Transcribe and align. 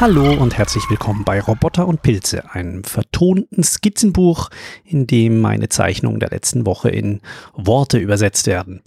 Hallo 0.00 0.32
und 0.32 0.56
herzlich 0.56 0.84
willkommen 0.88 1.24
bei 1.24 1.40
Roboter 1.40 1.88
und 1.88 2.02
Pilze, 2.02 2.54
einem 2.54 2.84
vertonten 2.84 3.64
Skizzenbuch, 3.64 4.48
in 4.84 5.08
dem 5.08 5.40
meine 5.40 5.68
Zeichnungen 5.70 6.20
der 6.20 6.30
letzten 6.30 6.66
Woche 6.66 6.88
in 6.88 7.20
Worte 7.54 7.98
übersetzt 7.98 8.46
werden. 8.46 8.84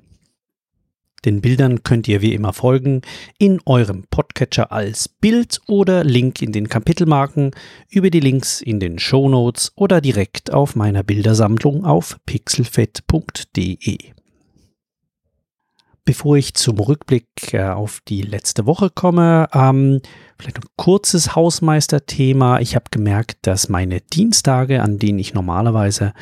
Den 1.26 1.42
Bildern 1.42 1.84
könnt 1.84 2.08
ihr 2.08 2.22
wie 2.22 2.34
immer 2.34 2.54
folgen 2.54 3.02
in 3.38 3.60
eurem 3.66 4.06
Podcatcher 4.10 4.72
als 4.72 5.10
Bild 5.10 5.60
oder 5.68 6.04
Link 6.04 6.42
in 6.42 6.52
den 6.52 6.70
Kapitelmarken, 6.70 7.52
über 7.90 8.10
die 8.10 8.22
Links 8.22 8.62
in 8.62 8.80
den 8.80 9.00
Show 9.00 9.28
Notes 9.28 9.72
oder 9.76 10.02
direkt 10.02 10.54
auf 10.54 10.76
meiner 10.76 11.04
Bildersammlung 11.04 11.86
auf 11.86 12.18
pixelfett.de. 12.26 13.98
Bevor 16.06 16.38
ich 16.38 16.56
zum 16.56 16.80
Rückblick 16.80 17.54
äh, 17.54 17.66
auf 17.66 18.00
die 18.08 18.24
letzte 18.24 18.66
Woche 18.66 18.90
komme, 18.90 19.48
ähm, 19.54 20.02
Vielleicht 20.42 20.60
ein 20.60 20.70
kurzes 20.78 21.36
Hausmeisterthema. 21.36 22.62
Ich 22.62 22.76
habe 22.76 22.86
gemerkt, 22.92 23.40
dass 23.42 23.68
meine 23.68 24.00
Dienstage, 24.00 24.82
an 24.82 24.98
denen 24.98 25.20
ich 25.20 25.34
normalerweise, 25.34 26.14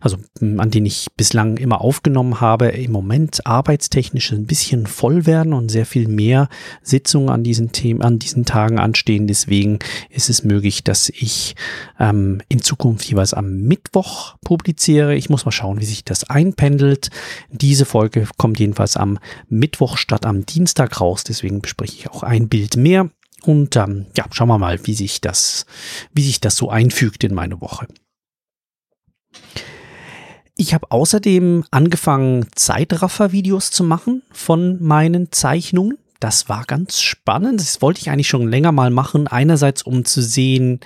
also 0.00 0.16
an 0.40 0.72
denen 0.72 0.86
ich 0.86 1.06
bislang 1.16 1.56
immer 1.56 1.80
aufgenommen 1.80 2.40
habe, 2.40 2.70
im 2.70 2.90
Moment 2.90 3.46
arbeitstechnisch 3.46 4.32
ein 4.32 4.46
bisschen 4.46 4.88
voll 4.88 5.24
werden 5.24 5.52
und 5.52 5.68
sehr 5.68 5.86
viel 5.86 6.08
mehr 6.08 6.48
Sitzungen 6.82 7.28
an 7.28 7.44
diesen 7.44 7.70
Themen, 7.70 8.02
an 8.02 8.18
diesen 8.18 8.44
Tagen 8.44 8.80
anstehen. 8.80 9.28
Deswegen 9.28 9.78
ist 10.08 10.30
es 10.30 10.42
möglich, 10.42 10.82
dass 10.82 11.08
ich 11.08 11.54
ähm, 12.00 12.42
in 12.48 12.62
Zukunft 12.62 13.04
jeweils 13.04 13.34
am 13.34 13.60
Mittwoch 13.60 14.34
publiziere. 14.44 15.14
Ich 15.14 15.30
muss 15.30 15.44
mal 15.44 15.52
schauen, 15.52 15.78
wie 15.80 15.84
sich 15.84 16.02
das 16.02 16.28
einpendelt. 16.28 17.10
Diese 17.52 17.84
Folge 17.84 18.26
kommt 18.36 18.58
jedenfalls 18.58 18.96
am 18.96 19.20
Mittwoch 19.48 19.96
statt 19.96 20.26
am 20.26 20.44
Dienstag 20.44 21.00
raus. 21.00 21.22
Deswegen 21.22 21.60
bespreche 21.60 21.94
ich 21.96 22.10
auch 22.10 22.24
ein 22.24 22.48
Bild 22.48 22.76
mehr. 22.76 23.10
Und 23.44 23.76
ähm, 23.76 24.06
ja, 24.16 24.24
schauen 24.30 24.48
wir 24.48 24.58
mal, 24.58 24.78
wie 24.86 24.94
sich 24.94 25.20
das, 25.20 25.66
wie 26.12 26.22
sich 26.22 26.40
das 26.40 26.56
so 26.56 26.70
einfügt 26.70 27.24
in 27.24 27.34
meine 27.34 27.60
Woche. 27.60 27.86
Ich 30.56 30.74
habe 30.74 30.90
außerdem 30.90 31.64
angefangen, 31.70 32.46
Zeitraffer-Videos 32.54 33.70
zu 33.70 33.82
machen 33.82 34.22
von 34.30 34.82
meinen 34.82 35.32
Zeichnungen. 35.32 35.96
Das 36.20 36.50
war 36.50 36.64
ganz 36.66 37.00
spannend. 37.00 37.60
Das 37.60 37.80
wollte 37.80 38.00
ich 38.02 38.10
eigentlich 38.10 38.28
schon 38.28 38.46
länger 38.46 38.72
mal 38.72 38.90
machen. 38.90 39.26
Einerseits, 39.26 39.82
um 39.82 40.04
zu 40.04 40.20
sehen, 40.20 40.80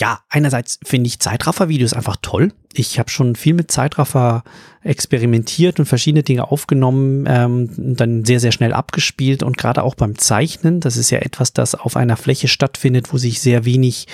ja, 0.00 0.20
einerseits 0.28 0.80
finde 0.82 1.06
ich 1.06 1.20
Zeitraffer-Videos 1.20 1.92
einfach 1.92 2.16
toll. 2.20 2.52
Ich 2.72 2.98
habe 2.98 3.10
schon 3.10 3.36
viel 3.36 3.54
mit 3.54 3.70
Zeitraffer 3.70 4.42
experimentiert 4.82 5.78
und 5.78 5.86
verschiedene 5.86 6.24
Dinge 6.24 6.50
aufgenommen, 6.50 7.26
ähm, 7.28 7.70
dann 7.96 8.24
sehr, 8.24 8.40
sehr 8.40 8.50
schnell 8.50 8.72
abgespielt 8.72 9.44
und 9.44 9.56
gerade 9.56 9.84
auch 9.84 9.94
beim 9.94 10.18
Zeichnen, 10.18 10.80
das 10.80 10.96
ist 10.96 11.10
ja 11.10 11.20
etwas, 11.20 11.52
das 11.52 11.76
auf 11.76 11.96
einer 11.96 12.16
Fläche 12.16 12.48
stattfindet, 12.48 13.12
wo 13.12 13.18
sich 13.18 13.40
sehr 13.40 13.64
wenig 13.64 14.06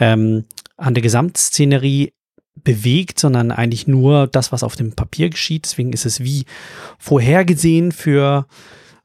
ähm, 0.00 0.44
an 0.76 0.94
der 0.94 1.02
Gesamtszenerie 1.02 2.12
bewegt, 2.64 3.20
sondern 3.20 3.52
eigentlich 3.52 3.86
nur 3.86 4.26
das, 4.26 4.50
was 4.50 4.64
auf 4.64 4.74
dem 4.74 4.92
Papier 4.92 5.30
geschieht. 5.30 5.64
Deswegen 5.64 5.92
ist 5.92 6.04
es 6.06 6.20
wie 6.20 6.44
vorhergesehen 6.98 7.92
für 7.92 8.46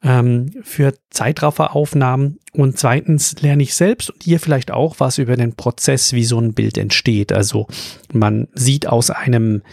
ähm, 0.03 0.51
für 0.63 0.93
Zeitrafferaufnahmen. 1.09 2.39
Und 2.51 2.77
zweitens 2.77 3.41
lerne 3.41 3.63
ich 3.63 3.73
selbst 3.73 4.09
und 4.11 4.27
ihr 4.27 4.39
vielleicht 4.39 4.71
auch 4.71 4.99
was 4.99 5.17
über 5.17 5.35
den 5.35 5.55
Prozess, 5.55 6.13
wie 6.13 6.25
so 6.25 6.39
ein 6.39 6.53
Bild 6.53 6.77
entsteht. 6.77 7.31
Also 7.31 7.67
man 8.11 8.47
sieht 8.53 8.87
aus 8.87 9.09
einem, 9.09 9.63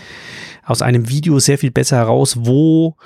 aus 0.65 0.83
einem 0.83 1.09
Video 1.09 1.39
sehr 1.39 1.59
viel 1.59 1.71
besser 1.71 1.97
heraus, 1.97 2.37
wo 2.41 2.97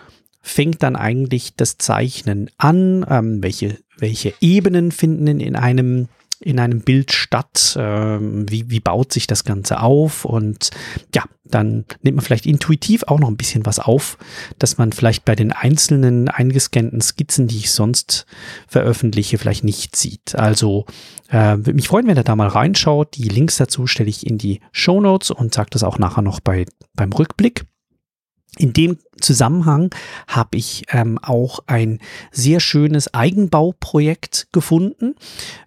fängt 0.42 0.82
dann 0.82 0.94
eigentlich 0.94 1.56
das 1.56 1.78
Zeichnen 1.78 2.50
an, 2.58 3.06
ähm, 3.08 3.42
welche, 3.42 3.78
welche 3.98 4.34
Ebenen 4.40 4.92
finden 4.92 5.40
in 5.40 5.56
einem 5.56 6.08
in 6.44 6.60
einem 6.60 6.80
Bild 6.80 7.12
statt? 7.12 7.76
Ähm, 7.78 8.50
wie, 8.50 8.70
wie 8.70 8.80
baut 8.80 9.12
sich 9.12 9.26
das 9.26 9.44
Ganze 9.44 9.80
auf? 9.80 10.24
Und 10.24 10.70
ja, 11.14 11.24
dann 11.44 11.84
nimmt 12.02 12.16
man 12.16 12.24
vielleicht 12.24 12.46
intuitiv 12.46 13.04
auch 13.04 13.18
noch 13.18 13.28
ein 13.28 13.36
bisschen 13.36 13.66
was 13.66 13.78
auf, 13.78 14.18
dass 14.58 14.78
man 14.78 14.92
vielleicht 14.92 15.24
bei 15.24 15.34
den 15.34 15.52
einzelnen 15.52 16.28
eingescannten 16.28 17.00
Skizzen, 17.00 17.48
die 17.48 17.58
ich 17.58 17.70
sonst 17.70 18.26
veröffentliche, 18.66 19.38
vielleicht 19.38 19.64
nicht 19.64 19.96
sieht. 19.96 20.34
Also 20.34 20.86
äh, 21.28 21.56
würde 21.56 21.74
mich 21.74 21.88
freuen, 21.88 22.06
wenn 22.06 22.16
ihr 22.16 22.24
da 22.24 22.36
mal 22.36 22.48
reinschaut. 22.48 23.16
Die 23.16 23.28
Links 23.28 23.56
dazu 23.56 23.86
stelle 23.86 24.10
ich 24.10 24.26
in 24.26 24.38
die 24.38 24.60
Show 24.72 25.00
Notes 25.00 25.30
und 25.30 25.54
sage 25.54 25.70
das 25.70 25.82
auch 25.82 25.98
nachher 25.98 26.22
noch 26.22 26.40
bei, 26.40 26.66
beim 26.94 27.12
Rückblick. 27.12 27.64
In 28.58 28.72
dem 28.72 28.98
Zusammenhang 29.20 29.90
habe 30.26 30.56
ich 30.56 30.84
ähm, 30.90 31.18
auch 31.22 31.60
ein 31.66 31.98
sehr 32.30 32.60
schönes 32.60 33.12
Eigenbauprojekt 33.12 34.48
gefunden. 34.52 35.14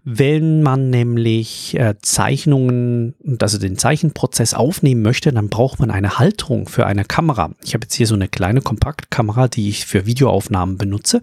Wenn 0.03 0.63
man 0.63 0.89
nämlich 0.89 1.77
äh, 1.77 1.95
Zeichnungen, 2.01 3.15
also 3.41 3.57
den 3.57 3.77
Zeichenprozess 3.77 4.53
aufnehmen 4.53 5.01
möchte, 5.01 5.31
dann 5.31 5.49
braucht 5.49 5.79
man 5.79 5.91
eine 5.91 6.19
Halterung 6.19 6.67
für 6.67 6.85
eine 6.85 7.05
Kamera. 7.05 7.51
Ich 7.63 7.73
habe 7.73 7.85
jetzt 7.85 7.95
hier 7.95 8.07
so 8.07 8.15
eine 8.15 8.27
kleine 8.27 8.61
Kompaktkamera, 8.61 9.47
die 9.47 9.69
ich 9.69 9.85
für 9.85 10.05
Videoaufnahmen 10.05 10.77
benutze. 10.77 11.21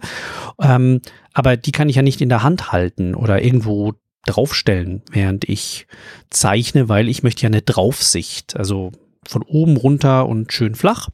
Ähm, 0.61 1.01
aber 1.33 1.57
die 1.57 1.71
kann 1.71 1.89
ich 1.89 1.95
ja 1.95 2.01
nicht 2.01 2.21
in 2.21 2.29
der 2.29 2.43
Hand 2.43 2.71
halten 2.71 3.15
oder 3.15 3.43
irgendwo 3.43 3.93
draufstellen, 4.25 5.03
während 5.11 5.47
ich 5.47 5.87
zeichne, 6.29 6.89
weil 6.89 7.09
ich 7.09 7.23
möchte 7.23 7.43
ja 7.43 7.47
eine 7.47 7.61
Draufsicht. 7.61 8.57
Also 8.57 8.91
von 9.29 9.43
oben 9.43 9.77
runter 9.77 10.27
und 10.27 10.53
schön 10.53 10.75
flach. 10.75 11.09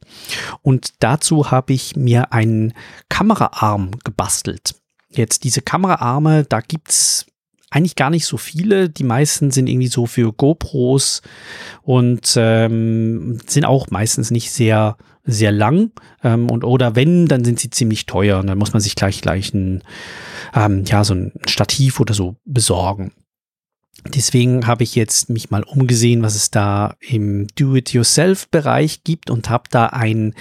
Und 0.62 0.94
dazu 1.00 1.50
habe 1.50 1.72
ich 1.72 1.96
mir 1.96 2.32
einen 2.32 2.72
Kameraarm 3.08 3.92
gebastelt. 4.04 4.74
Jetzt 5.10 5.44
diese 5.44 5.60
Kameraarme, 5.60 6.44
da 6.44 6.60
gibt's 6.60 7.26
eigentlich 7.70 7.96
gar 7.96 8.10
nicht 8.10 8.26
so 8.26 8.36
viele. 8.36 8.88
Die 8.90 9.04
meisten 9.04 9.50
sind 9.50 9.68
irgendwie 9.68 9.88
so 9.88 10.06
für 10.06 10.32
GoPros 10.32 11.22
und 11.82 12.34
ähm, 12.36 13.38
sind 13.46 13.64
auch 13.64 13.90
meistens 13.90 14.30
nicht 14.30 14.50
sehr 14.50 14.96
sehr 15.24 15.52
lang 15.52 15.92
ähm, 16.24 16.50
und 16.50 16.64
oder 16.64 16.96
wenn, 16.96 17.26
dann 17.26 17.44
sind 17.44 17.60
sie 17.60 17.70
ziemlich 17.70 18.06
teuer 18.06 18.40
und 18.40 18.48
dann 18.48 18.58
muss 18.58 18.72
man 18.72 18.82
sich 18.82 18.96
gleich 18.96 19.20
gleich 19.20 19.54
ein 19.54 19.82
ähm, 20.54 20.84
ja 20.84 21.04
so 21.04 21.14
ein 21.14 21.32
Stativ 21.46 22.00
oder 22.00 22.12
so 22.12 22.36
besorgen. 22.44 23.12
Deswegen 24.08 24.66
habe 24.66 24.82
ich 24.82 24.96
jetzt 24.96 25.30
mich 25.30 25.50
mal 25.50 25.62
umgesehen, 25.62 26.22
was 26.22 26.34
es 26.34 26.50
da 26.50 26.96
im 26.98 27.46
Do-it-yourself-Bereich 27.54 29.04
gibt 29.04 29.30
und 29.30 29.48
habe 29.48 29.64
da 29.70 29.86
ein, 29.86 30.34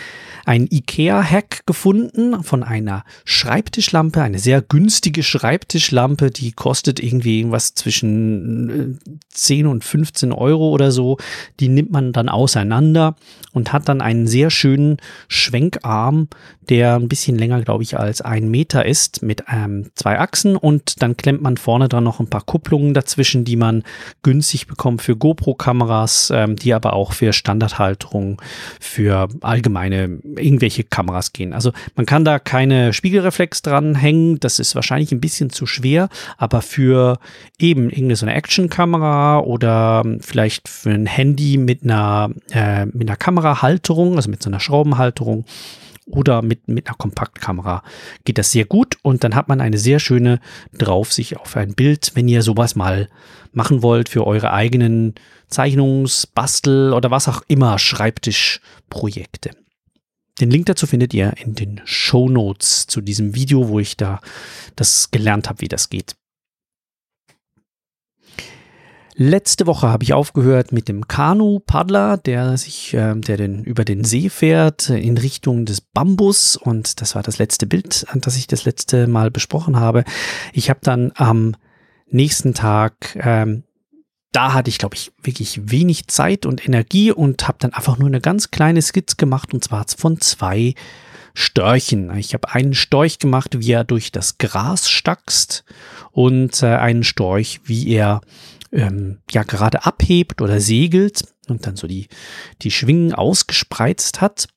ein 0.45 0.67
IKEA-Hack 0.71 1.67
gefunden 1.67 2.43
von 2.43 2.63
einer 2.63 3.03
Schreibtischlampe, 3.23 4.19
eine 4.19 4.39
sehr 4.39 4.63
günstige 4.63 5.21
Schreibtischlampe, 5.21 6.31
die 6.31 6.53
kostet 6.53 6.99
irgendwie 6.99 7.37
irgendwas 7.37 7.75
zwischen 7.75 8.99
10 9.29 9.65
äh, 9.65 9.69
und 9.69 9.83
15 9.83 10.31
Euro 10.31 10.69
oder 10.69 10.91
so. 10.91 11.17
Die 11.59 11.69
nimmt 11.69 11.91
man 11.91 12.13
dann 12.13 12.29
auseinander 12.29 13.15
und 13.53 13.73
hat 13.73 13.87
dann 13.87 14.01
einen 14.01 14.25
sehr 14.25 14.49
schönen 14.49 14.97
Schwenkarm, 15.27 16.29
der 16.71 16.95
ein 16.95 17.09
bisschen 17.09 17.37
länger, 17.37 17.61
glaube 17.61 17.83
ich, 17.83 17.99
als 17.99 18.21
ein 18.21 18.49
Meter 18.49 18.85
ist, 18.85 19.21
mit 19.21 19.43
ähm, 19.51 19.91
zwei 19.93 20.17
Achsen. 20.19 20.55
Und 20.55 21.01
dann 21.01 21.17
klemmt 21.17 21.41
man 21.41 21.57
vorne 21.57 21.89
dran 21.89 22.05
noch 22.05 22.21
ein 22.21 22.29
paar 22.29 22.43
Kupplungen 22.45 22.93
dazwischen, 22.93 23.43
die 23.43 23.57
man 23.57 23.83
günstig 24.23 24.67
bekommt 24.67 25.01
für 25.01 25.17
GoPro-Kameras, 25.17 26.31
ähm, 26.33 26.55
die 26.55 26.73
aber 26.73 26.93
auch 26.93 27.11
für 27.11 27.33
Standardhalterung, 27.33 28.41
für 28.79 29.27
allgemeine 29.41 30.19
irgendwelche 30.37 30.85
Kameras 30.85 31.33
gehen. 31.33 31.51
Also 31.51 31.73
man 31.95 32.05
kann 32.05 32.23
da 32.23 32.39
keine 32.39 32.93
Spiegelreflex 32.93 33.63
dran 33.63 33.93
hängen, 33.93 34.39
das 34.39 34.57
ist 34.57 34.73
wahrscheinlich 34.73 35.11
ein 35.11 35.19
bisschen 35.19 35.49
zu 35.49 35.65
schwer, 35.65 36.07
aber 36.37 36.61
für 36.61 37.19
eben 37.59 37.89
irgendeine 37.89 38.15
so 38.15 38.25
eine 38.25 38.35
Action-Kamera 38.35 39.39
oder 39.39 40.05
vielleicht 40.21 40.69
für 40.69 40.91
ein 40.91 41.05
Handy 41.05 41.57
mit 41.57 41.83
einer, 41.83 42.29
äh, 42.53 42.85
mit 42.85 43.09
einer 43.09 43.17
Kamerahalterung, 43.17 44.15
also 44.15 44.29
mit 44.29 44.41
so 44.41 44.49
einer 44.49 44.61
Schraubenhalterung, 44.61 45.43
oder 46.11 46.41
mit, 46.41 46.67
mit 46.67 46.87
einer 46.87 46.97
Kompaktkamera 46.97 47.83
geht 48.23 48.37
das 48.37 48.51
sehr 48.51 48.65
gut 48.65 48.97
und 49.01 49.23
dann 49.23 49.35
hat 49.35 49.47
man 49.47 49.61
eine 49.61 49.77
sehr 49.77 49.99
schöne 49.99 50.39
Draufsicht 50.73 51.37
auf 51.37 51.55
ein 51.57 51.73
Bild, 51.73 52.11
wenn 52.15 52.27
ihr 52.27 52.41
sowas 52.41 52.75
mal 52.75 53.09
machen 53.53 53.81
wollt 53.81 54.09
für 54.09 54.25
eure 54.27 54.53
eigenen 54.53 55.15
Zeichnungs-, 55.49 56.27
Bastel- 56.33 56.93
oder 56.93 57.11
was 57.11 57.27
auch 57.27 57.41
immer 57.47 57.79
Schreibtischprojekte. 57.79 59.51
Den 60.39 60.49
Link 60.49 60.65
dazu 60.65 60.87
findet 60.87 61.13
ihr 61.13 61.33
in 61.37 61.55
den 61.55 61.81
Show 61.85 62.29
Notes 62.29 62.87
zu 62.87 63.01
diesem 63.01 63.35
Video, 63.35 63.67
wo 63.67 63.79
ich 63.79 63.97
da 63.97 64.21
das 64.75 65.11
gelernt 65.11 65.49
habe, 65.49 65.61
wie 65.61 65.67
das 65.67 65.89
geht. 65.89 66.15
Letzte 69.15 69.67
Woche 69.67 69.89
habe 69.89 70.03
ich 70.03 70.13
aufgehört 70.13 70.71
mit 70.71 70.87
dem 70.87 71.07
Kanu-Paddler, 71.07 72.17
der 72.17 72.57
sich, 72.57 72.93
äh, 72.93 73.15
der 73.15 73.37
den, 73.37 73.63
über 73.63 73.83
den 73.83 74.03
See 74.03 74.29
fährt 74.29 74.89
in 74.89 75.17
Richtung 75.17 75.65
des 75.65 75.81
Bambus. 75.81 76.55
Und 76.55 77.01
das 77.01 77.15
war 77.15 77.23
das 77.23 77.37
letzte 77.37 77.67
Bild, 77.67 78.05
das 78.13 78.37
ich 78.37 78.47
das 78.47 78.65
letzte 78.65 79.07
Mal 79.07 79.31
besprochen 79.31 79.79
habe. 79.79 80.03
Ich 80.53 80.69
habe 80.69 80.79
dann 80.81 81.11
am 81.15 81.55
nächsten 82.07 82.53
Tag 82.53 83.15
ähm, 83.15 83.63
da 84.31 84.53
hatte 84.53 84.69
ich, 84.69 84.77
glaube 84.77 84.95
ich, 84.95 85.11
wirklich 85.21 85.71
wenig 85.71 86.07
Zeit 86.07 86.45
und 86.45 86.65
Energie 86.65 87.11
und 87.11 87.47
habe 87.47 87.57
dann 87.59 87.73
einfach 87.73 87.97
nur 87.97 88.07
eine 88.07 88.21
ganz 88.21 88.49
kleine 88.49 88.81
Skizze 88.81 89.17
gemacht 89.17 89.53
und 89.53 89.63
zwar 89.63 89.85
von 89.97 90.21
zwei 90.21 90.73
Störchen. 91.33 92.15
Ich 92.17 92.33
habe 92.33 92.49
einen 92.51 92.73
Storch 92.73 93.19
gemacht, 93.19 93.59
wie 93.59 93.71
er 93.71 93.83
durch 93.83 94.11
das 94.11 94.37
Gras 94.37 94.89
stackst 94.89 95.65
und 96.11 96.63
äh, 96.63 96.67
einen 96.67 97.03
Storch, 97.03 97.61
wie 97.65 97.89
er 97.89 98.21
ähm, 98.71 99.19
ja 99.29 99.43
gerade 99.43 99.85
abhebt 99.85 100.41
oder 100.41 100.59
segelt 100.59 101.23
und 101.47 101.67
dann 101.67 101.75
so 101.75 101.87
die, 101.87 102.07
die 102.61 102.71
Schwingen 102.71 103.13
ausgespreizt 103.13 104.21
hat. 104.21 104.47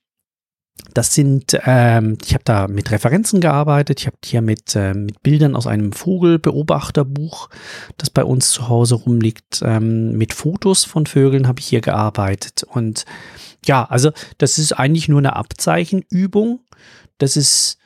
Das 0.92 1.14
sind, 1.14 1.58
ähm, 1.66 2.18
ich 2.24 2.34
habe 2.34 2.44
da 2.44 2.68
mit 2.68 2.90
Referenzen 2.90 3.40
gearbeitet. 3.40 4.00
Ich 4.00 4.06
habe 4.06 4.16
hier 4.24 4.42
mit, 4.42 4.74
äh, 4.74 4.92
mit 4.92 5.22
Bildern 5.22 5.56
aus 5.56 5.66
einem 5.66 5.92
Vogelbeobachterbuch, 5.92 7.48
das 7.96 8.10
bei 8.10 8.24
uns 8.24 8.50
zu 8.50 8.68
Hause 8.68 8.96
rumliegt. 8.96 9.62
Ähm, 9.62 10.16
mit 10.16 10.34
Fotos 10.34 10.84
von 10.84 11.06
Vögeln 11.06 11.46
habe 11.46 11.60
ich 11.60 11.66
hier 11.66 11.80
gearbeitet. 11.80 12.64
Und 12.64 13.04
ja, 13.64 13.84
also 13.84 14.10
das 14.38 14.58
ist 14.58 14.72
eigentlich 14.72 15.08
nur 15.08 15.18
eine 15.18 15.36
Abzeichenübung. 15.36 16.60
Das 17.18 17.36
ist 17.36 17.78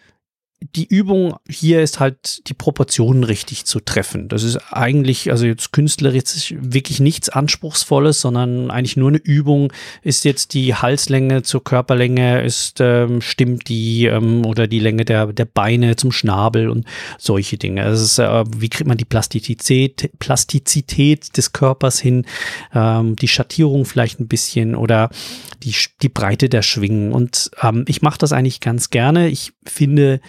die 0.60 0.86
Übung 0.86 1.36
hier 1.48 1.82
ist 1.82 2.00
halt, 2.00 2.48
die 2.48 2.54
Proportionen 2.54 3.22
richtig 3.22 3.64
zu 3.64 3.78
treffen. 3.78 4.28
Das 4.28 4.42
ist 4.42 4.56
eigentlich, 4.72 5.30
also 5.30 5.46
jetzt 5.46 5.72
künstlerisch 5.72 6.54
wirklich 6.58 6.98
nichts 6.98 7.28
Anspruchsvolles, 7.28 8.20
sondern 8.20 8.70
eigentlich 8.70 8.96
nur 8.96 9.08
eine 9.08 9.18
Übung. 9.18 9.72
Ist 10.02 10.24
jetzt 10.24 10.54
die 10.54 10.74
Halslänge 10.74 11.42
zur 11.44 11.62
Körperlänge, 11.62 12.42
ist, 12.42 12.80
ähm, 12.80 13.20
stimmt 13.20 13.68
die 13.68 14.06
ähm, 14.06 14.44
oder 14.44 14.66
die 14.66 14.80
Länge 14.80 15.04
der, 15.04 15.32
der 15.32 15.44
Beine 15.44 15.94
zum 15.94 16.10
Schnabel 16.10 16.68
und 16.68 16.86
solche 17.18 17.56
Dinge. 17.56 17.84
Also 17.84 18.04
ist, 18.04 18.18
äh, 18.18 18.44
wie 18.56 18.68
kriegt 18.68 18.88
man 18.88 18.98
die 18.98 19.04
Plastizität, 19.04 20.10
Plastizität 20.18 21.36
des 21.36 21.52
Körpers 21.52 22.00
hin, 22.00 22.26
ähm, 22.74 23.14
die 23.14 23.28
Schattierung 23.28 23.84
vielleicht 23.84 24.18
ein 24.18 24.28
bisschen 24.28 24.74
oder 24.74 25.10
die, 25.62 25.74
die 26.02 26.08
Breite 26.08 26.48
der 26.48 26.62
Schwingen. 26.62 27.12
Und 27.12 27.52
ähm, 27.62 27.84
ich 27.86 28.02
mache 28.02 28.18
das 28.18 28.32
eigentlich 28.32 28.60
ganz 28.60 28.90
gerne. 28.90 29.28
Ich 29.28 29.52
finde, 29.64 30.20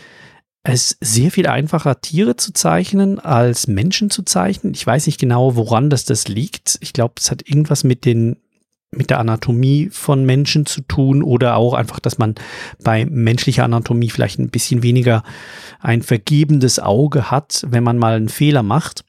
es 0.74 0.98
sehr 1.02 1.32
viel 1.32 1.48
einfacher, 1.48 2.02
Tiere 2.02 2.36
zu 2.36 2.54
zeichnen, 2.54 3.20
als 3.20 3.68
Menschen 3.68 4.10
zu 4.10 4.24
zeichnen. 4.24 4.74
Ich 4.74 4.86
weiß 4.86 5.06
nicht 5.06 5.20
genau, 5.20 5.56
woran 5.56 5.90
das, 5.90 6.06
das 6.06 6.28
liegt. 6.28 6.78
Ich 6.82 6.94
glaube, 6.94 7.16
es 7.18 7.32
hat 7.32 7.48
irgendwas 7.48 7.84
mit 7.84 8.06
den 8.06 8.38
mit 8.92 9.12
der 9.12 9.20
Anatomie 9.20 9.90
von 9.92 10.26
Menschen 10.26 10.66
zu 10.66 10.82
tun 10.82 11.22
oder 11.22 11.58
auch 11.58 11.76
einfach, 11.76 12.00
dass 12.00 12.18
man 12.18 12.34
bei 12.84 13.06
menschlicher 13.06 13.64
Anatomie 13.64 14.10
vielleicht 14.10 14.40
ein 14.40 14.50
bisschen 14.50 14.82
weniger 14.82 15.24
ein 15.80 16.02
vergebendes 16.02 16.80
Auge 16.80 17.30
hat, 17.30 17.64
wenn 17.68 17.84
man 17.84 18.00
mal 18.00 18.16
einen 18.16 18.30
Fehler 18.30 18.64
macht 18.64 19.04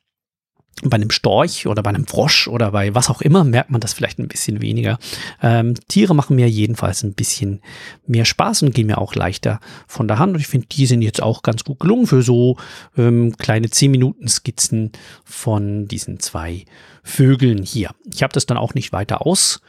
bei 0.84 0.96
einem 0.96 1.10
Storch 1.10 1.66
oder 1.66 1.82
bei 1.82 1.90
einem 1.90 2.06
Frosch 2.06 2.48
oder 2.48 2.72
bei 2.72 2.94
was 2.94 3.10
auch 3.10 3.20
immer 3.20 3.44
merkt 3.44 3.70
man 3.70 3.80
das 3.80 3.92
vielleicht 3.92 4.18
ein 4.18 4.28
bisschen 4.28 4.62
weniger. 4.62 4.98
Ähm, 5.42 5.74
Tiere 5.88 6.14
machen 6.14 6.36
mir 6.36 6.48
jedenfalls 6.48 7.02
ein 7.02 7.14
bisschen 7.14 7.60
mehr 8.06 8.24
Spaß 8.24 8.62
und 8.62 8.74
gehen 8.74 8.86
mir 8.86 8.98
auch 8.98 9.14
leichter 9.14 9.60
von 9.86 10.08
der 10.08 10.18
Hand. 10.18 10.34
Und 10.34 10.40
ich 10.40 10.46
finde, 10.46 10.68
die 10.68 10.86
sind 10.86 11.02
jetzt 11.02 11.22
auch 11.22 11.42
ganz 11.42 11.64
gut 11.64 11.80
gelungen 11.80 12.06
für 12.06 12.22
so 12.22 12.56
ähm, 12.96 13.36
kleine 13.36 13.70
10 13.70 13.90
Minuten 13.90 14.28
Skizzen 14.28 14.92
von 15.24 15.86
diesen 15.86 16.20
zwei 16.20 16.64
Vögeln 17.02 17.62
hier. 17.62 17.90
Ich 18.12 18.22
habe 18.22 18.32
das 18.32 18.46
dann 18.46 18.56
auch 18.56 18.74
nicht 18.74 18.92
weiter 18.92 19.26
aus 19.26 19.60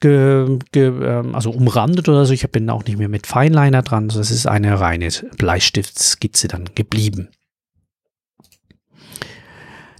Ge, 0.00 0.58
ge, 0.72 0.88
ähm, 0.88 1.34
also 1.34 1.50
umrandet 1.50 2.08
oder 2.08 2.26
so. 2.26 2.34
Ich 2.34 2.46
bin 2.50 2.68
auch 2.68 2.84
nicht 2.84 2.98
mehr 2.98 3.08
mit 3.08 3.26
Feinliner 3.26 3.80
dran. 3.82 4.08
Das 4.08 4.30
ist 4.30 4.46
eine 4.46 4.78
reine 4.78 5.08
Bleistiftskizze 5.38 6.48
dann 6.48 6.66
geblieben. 6.74 7.28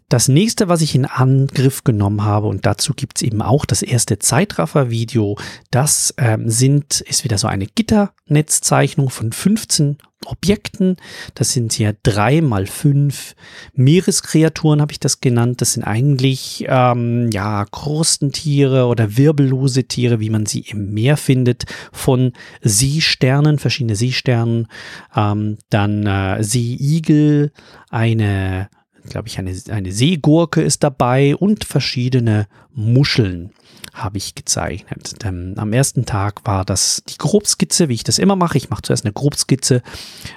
Das 0.09 0.29
nächste, 0.29 0.69
was 0.69 0.83
ich 0.83 0.95
in 0.95 1.05
Angriff 1.05 1.83
genommen 1.83 2.23
habe, 2.23 2.47
und 2.47 2.65
dazu 2.65 2.95
gibt's 2.95 3.23
eben 3.23 3.43
auch 3.43 3.65
das 3.65 3.83
erste 3.83 4.21
Zeitraffer-Video, 4.21 5.37
das 5.73 6.15
ähm, 6.17 6.49
sind, 6.49 7.01
ist 7.01 7.25
wieder 7.25 7.39
so 7.39 7.49
eine 7.49 7.67
Gitternetzzeichnung 7.67 9.11
von 9.11 9.33
15 9.33 9.99
Objekten. 10.25 10.97
Das 11.35 11.53
sind 11.53 11.73
hier 11.73 11.97
drei 12.03 12.41
mal 12.41 12.67
fünf 12.67 13.35
Meereskreaturen, 13.75 14.81
habe 14.81 14.93
ich 14.93 15.01
das 15.01 15.21
genannt. 15.21 15.61
Das 15.61 15.73
sind 15.73 15.83
eigentlich 15.83 16.65
ähm, 16.69 17.31
ja 17.33 17.65
Krustentiere 17.65 18.87
oder 18.87 19.17
wirbellose 19.17 19.85
Tiere, 19.85 20.21
wie 20.21 20.31
man 20.31 20.47
sie 20.47 20.61
im 20.61 20.93
Meer 20.93 21.17
findet, 21.17 21.65
von 21.93 22.33
Seesternen, 22.63 23.59
verschiedene 23.59 23.97
Seesternen, 23.97 24.69
ähm, 25.15 25.59
dann 25.71 26.07
äh, 26.07 26.43
Seeigel, 26.43 27.53
eine 27.91 28.69
glaube 29.07 29.29
ich, 29.29 29.39
eine, 29.39 29.55
eine 29.71 29.93
Seegurke 29.93 30.63
ist 30.63 30.83
dabei 30.83 31.37
und 31.37 31.65
verschiedene 31.65 32.47
Muscheln 32.75 33.51
habe 33.97 34.19
ich 34.19 34.35
gezeichnet. 34.35 35.15
Ähm, 35.25 35.55
am 35.57 35.73
ersten 35.73 36.05
Tag 36.05 36.45
war 36.45 36.65
das 36.65 37.03
die 37.09 37.17
Grobskizze, 37.17 37.89
wie 37.89 37.95
ich 37.95 38.05
das 38.05 38.19
immer 38.19 38.37
mache. 38.37 38.59
Ich 38.59 38.69
mache 38.69 38.83
zuerst 38.83 39.05
eine 39.05 39.15
Grobskizze, 39.15 39.83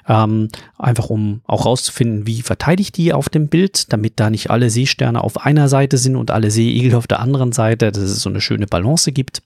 ähm, 0.08 0.48
einfach 0.78 1.10
um 1.10 1.42
auch 1.46 1.66
rauszufinden, 1.66 2.26
wie 2.26 2.42
verteile 2.42 2.82
ich 2.82 2.92
die 2.92 3.12
auf 3.12 3.28
dem 3.28 3.50
Bild, 3.50 3.92
damit 3.92 4.20
da 4.20 4.30
nicht 4.30 4.50
alle 4.50 4.70
Seesterne 4.70 5.24
auf 5.24 5.46
einer 5.46 5.68
Seite 5.68 5.98
sind 5.98 6.16
und 6.16 6.32
alle 6.32 6.52
Seeigel 6.52 6.96
auf 6.96 7.08
der 7.08 7.20
anderen 7.20 7.52
Seite, 7.52 7.92
dass 7.92 8.04
es 8.04 8.22
so 8.22 8.30
eine 8.30 8.42
schöne 8.42 8.66
Balance 8.66 9.12
gibt. 9.12 9.42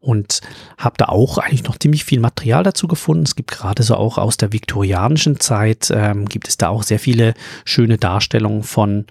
Und 0.00 0.40
habe 0.78 0.96
da 0.96 1.06
auch 1.06 1.36
eigentlich 1.36 1.64
noch 1.64 1.78
ziemlich 1.78 2.04
viel 2.04 2.18
Material 2.18 2.62
dazu 2.62 2.88
gefunden. 2.88 3.24
Es 3.24 3.36
gibt 3.36 3.50
gerade 3.50 3.82
so 3.82 3.94
auch 3.94 4.16
aus 4.16 4.38
der 4.38 4.52
viktorianischen 4.52 5.38
Zeit, 5.38 5.92
ähm, 5.94 6.26
gibt 6.26 6.48
es 6.48 6.56
da 6.56 6.68
auch 6.68 6.82
sehr 6.82 6.98
viele 6.98 7.34
schöne 7.64 7.98
Darstellungen 7.98 8.62
von, 8.62 9.06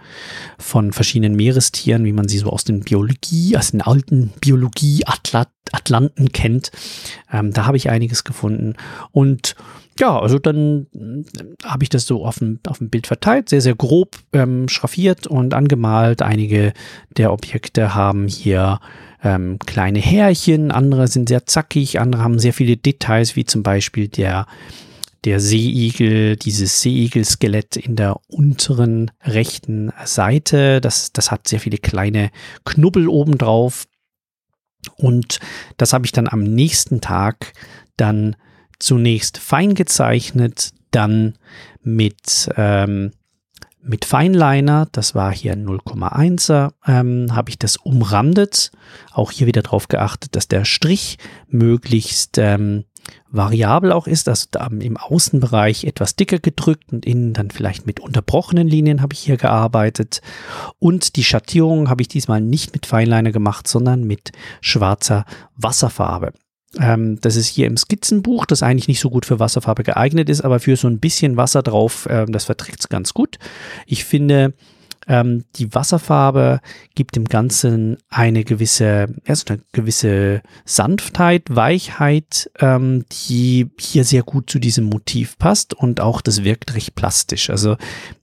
von 0.58 0.92
verschiedenen 0.92 1.36
Meerestieren, 1.36 2.04
wie 2.06 2.14
man 2.14 2.28
sie 2.28 2.40
so 2.40 2.50
aus 2.50 2.64
den 2.64 2.82
Biologie, 2.82 3.56
aus 3.58 3.72
den 3.72 3.82
alten 3.82 4.34
Biologie-Atlanten 4.42 6.32
kennt. 6.32 6.72
Ähm, 7.32 7.54
da 7.54 7.68
habe 7.68 7.78
ich 7.78 7.92
einiges 7.92 8.24
gefunden. 8.24 8.76
Und 9.12 9.56
ja, 10.00 10.20
also 10.20 10.40
dann 10.40 10.88
äh, 10.96 11.24
habe 11.64 11.84
ich 11.84 11.90
das 11.90 12.06
so 12.06 12.26
auf 12.26 12.40
dem, 12.40 12.60
auf 12.68 12.80
dem 12.80 12.90
Bild 12.90 13.06
verteilt, 13.08 13.50
sehr, 13.50 13.62
sehr 13.62 13.76
grob 13.76 14.18
ähm, 14.34 14.68
schraffiert 14.68 15.28
und 15.28 15.54
angemalt. 15.54 16.22
Einige 16.22 16.74
der 17.18 17.32
Objekte 17.32 17.94
haben 17.94 18.28
hier 18.28 18.80
ähm, 19.24 19.58
kleine 19.66 20.00
Härchen, 20.00 20.72
andere 20.72 21.08
sind 21.08 21.30
sehr 21.30 21.46
zackig, 21.46 22.00
andere 22.00 22.24
haben 22.24 22.40
sehr 22.40 22.54
viele 22.54 22.76
Details, 22.76 23.36
wie 23.36 23.46
zum 23.46 23.64
Beispiel 23.64 24.10
der, 24.10 24.48
der 25.24 25.40
Seeigel, 25.40 26.36
dieses 26.36 26.82
Seeigel-Skelett 26.82 27.78
in 27.78 27.96
der 27.96 28.20
unteren 28.28 29.12
rechten 29.24 29.92
Seite. 30.04 30.82
Das, 30.82 31.14
das 31.14 31.32
hat 31.32 31.48
sehr 31.48 31.62
viele 31.62 31.78
kleine 31.78 32.32
Knubbel 32.66 33.08
obendrauf. 33.08 33.86
Und 34.98 35.40
das 35.78 35.94
habe 35.94 36.06
ich 36.06 36.12
dann 36.12 36.28
am 36.28 36.44
nächsten 36.44 37.00
Tag 37.00 37.54
dann 37.96 38.36
zunächst 38.80 39.38
fein 39.38 39.76
gezeichnet, 39.76 40.72
dann 40.92 41.36
mit 41.82 42.50
ähm, 42.58 43.14
mit 43.86 44.06
Feinliner, 44.06 44.88
das 44.92 45.14
war 45.14 45.34
hier 45.34 45.56
0,1er, 45.56 46.72
ähm, 46.88 47.36
habe 47.36 47.50
ich 47.50 47.60
das 47.60 47.78
umrandet. 47.78 48.72
Auch 49.12 49.32
hier 49.32 49.46
wieder 49.46 49.62
darauf 49.62 49.88
geachtet, 49.90 50.36
dass 50.36 50.48
der 50.48 50.64
Strich 50.64 51.18
möglichst 51.50 52.38
ähm, 52.38 52.86
variabel 53.30 53.92
auch 53.92 54.08
ist, 54.08 54.30
also 54.30 54.48
da 54.52 54.68
im 54.68 54.96
Außenbereich 54.96 55.84
etwas 55.84 56.16
dicker 56.16 56.40
gedrückt 56.40 56.94
und 56.94 57.06
innen 57.06 57.34
dann 57.34 57.52
vielleicht 57.52 57.86
mit 57.86 58.00
unterbrochenen 58.00 58.68
Linien 58.68 59.02
habe 59.02 59.14
ich 59.14 59.20
hier 59.20 59.38
gearbeitet. 59.38 60.22
Und 60.80 61.16
die 61.18 61.24
Schattierung 61.24 61.90
habe 61.90 62.02
ich 62.02 62.08
diesmal 62.08 62.40
nicht 62.40 62.74
mit 62.74 62.86
Feinliner 62.86 63.32
gemacht, 63.32 63.68
sondern 63.68 64.06
mit 64.06 64.32
schwarzer 64.62 65.26
Wasserfarbe. 65.58 66.34
Ähm, 66.80 67.20
das 67.22 67.36
ist 67.36 67.48
hier 67.48 67.68
im 67.68 67.78
Skizzenbuch, 67.78 68.46
das 68.46 68.64
eigentlich 68.64 68.88
nicht 68.88 69.00
so 69.00 69.10
gut 69.10 69.26
für 69.26 69.40
Wasserfarbe 69.40 69.84
geeignet 69.84 70.30
ist, 70.30 70.42
aber 70.42 70.60
für 70.60 70.76
so 70.76 70.88
ein 70.88 71.00
bisschen 71.00 71.38
Wasser 71.38 71.62
drauf, 71.62 72.08
ähm, 72.10 72.32
das 72.32 72.46
verträgt 72.46 72.80
es 72.80 72.90
ganz 72.90 73.14
gut. 73.14 73.38
Ich 73.86 74.06
finde, 74.06 74.54
ähm, 75.08 75.44
die 75.56 75.74
Wasserfarbe 75.74 76.62
gibt 76.96 77.16
dem 77.16 77.26
Ganzen 77.26 77.98
eine 78.10 78.44
gewisse, 78.44 79.08
also 79.28 79.46
eine 79.50 79.62
gewisse 79.72 80.42
Sanftheit, 80.66 81.44
Weichheit, 81.50 82.50
ähm, 82.60 83.06
die 83.12 83.70
hier 83.80 84.04
sehr 84.06 84.24
gut 84.24 84.50
zu 84.50 84.60
diesem 84.60 84.86
Motiv 84.86 85.38
passt 85.38 85.74
und 85.74 86.00
auch 86.00 86.22
das 86.22 86.44
wirkt 86.44 86.76
recht 86.76 86.96
plastisch. 86.96 87.50
Also 87.50 87.78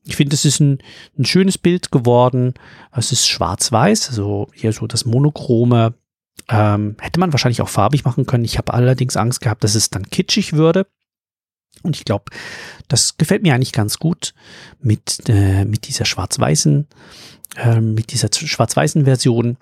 ich 0.04 0.16
finde, 0.16 0.35
es 0.35 0.45
ist 0.45 0.61
ein, 0.61 0.78
ein 1.19 1.25
schönes 1.25 1.59
Bild 1.59 1.90
geworden. 1.92 2.54
Es 2.92 3.12
ist 3.12 3.28
schwarz-weiß, 3.28 4.09
also 4.09 4.49
hier 4.54 4.73
so 4.73 4.87
das 4.87 5.04
monochrome 5.04 5.95
ähm, 6.49 6.97
hätte 7.01 7.21
man 7.21 7.33
wahrscheinlich 7.33 7.63
auch 7.63 7.69
farbig 7.69 8.05
machen 8.05 8.27
können. 8.27 8.45
Ich 8.45 8.59
habe 8.59 8.75
allerdings 8.75 9.17
Angst 9.17 9.41
gehabt, 9.41 9.65
dass 9.65 9.75
es 9.75 9.91
dann 9.91 10.11
kitschig 10.11 10.53
würde. 10.53 10.87
Und 11.83 11.97
ich 11.97 12.05
glaube, 12.05 12.25
das 12.89 13.17
gefällt 13.17 13.43
mir 13.43 13.55
eigentlich 13.55 13.73
ganz 13.73 13.99
gut 13.99 14.35
mit, 14.81 15.29
äh, 15.29 15.65
mit 15.65 15.87
dieser 15.87 16.05
schwarz-weißen, 16.05 16.87
äh, 17.57 17.81
mit 17.81 18.13
dieser 18.13 18.29
schwarz-weißen 18.33 19.05
Version. 19.05 19.57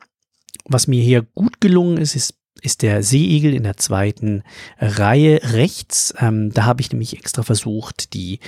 Was 0.64 0.86
mir 0.86 1.02
hier 1.02 1.22
gut 1.34 1.60
gelungen 1.60 1.98
ist, 1.98 2.16
ist, 2.16 2.34
ist 2.62 2.82
der 2.82 3.02
Seeigel 3.02 3.54
in 3.54 3.62
der 3.62 3.76
zweiten 3.76 4.42
Reihe 4.80 5.40
rechts. 5.52 6.14
Ähm, 6.18 6.52
da 6.52 6.64
habe 6.64 6.80
ich 6.80 6.90
nämlich 6.90 7.16
extra 7.16 7.42
versucht, 7.42 8.14
die 8.14 8.40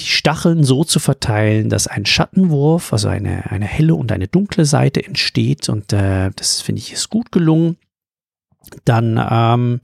die 0.00 0.06
Stacheln 0.06 0.64
so 0.64 0.84
zu 0.84 0.98
verteilen, 0.98 1.68
dass 1.68 1.86
ein 1.86 2.06
Schattenwurf, 2.06 2.92
also 2.92 3.08
eine, 3.08 3.50
eine 3.50 3.66
helle 3.66 3.94
und 3.94 4.12
eine 4.12 4.28
dunkle 4.28 4.64
Seite 4.64 5.04
entsteht. 5.04 5.68
Und 5.68 5.92
äh, 5.92 6.30
das 6.36 6.60
finde 6.60 6.80
ich 6.80 6.92
ist 6.92 7.10
gut 7.10 7.32
gelungen. 7.32 7.76
Dann 8.84 9.20
ähm, 9.30 9.80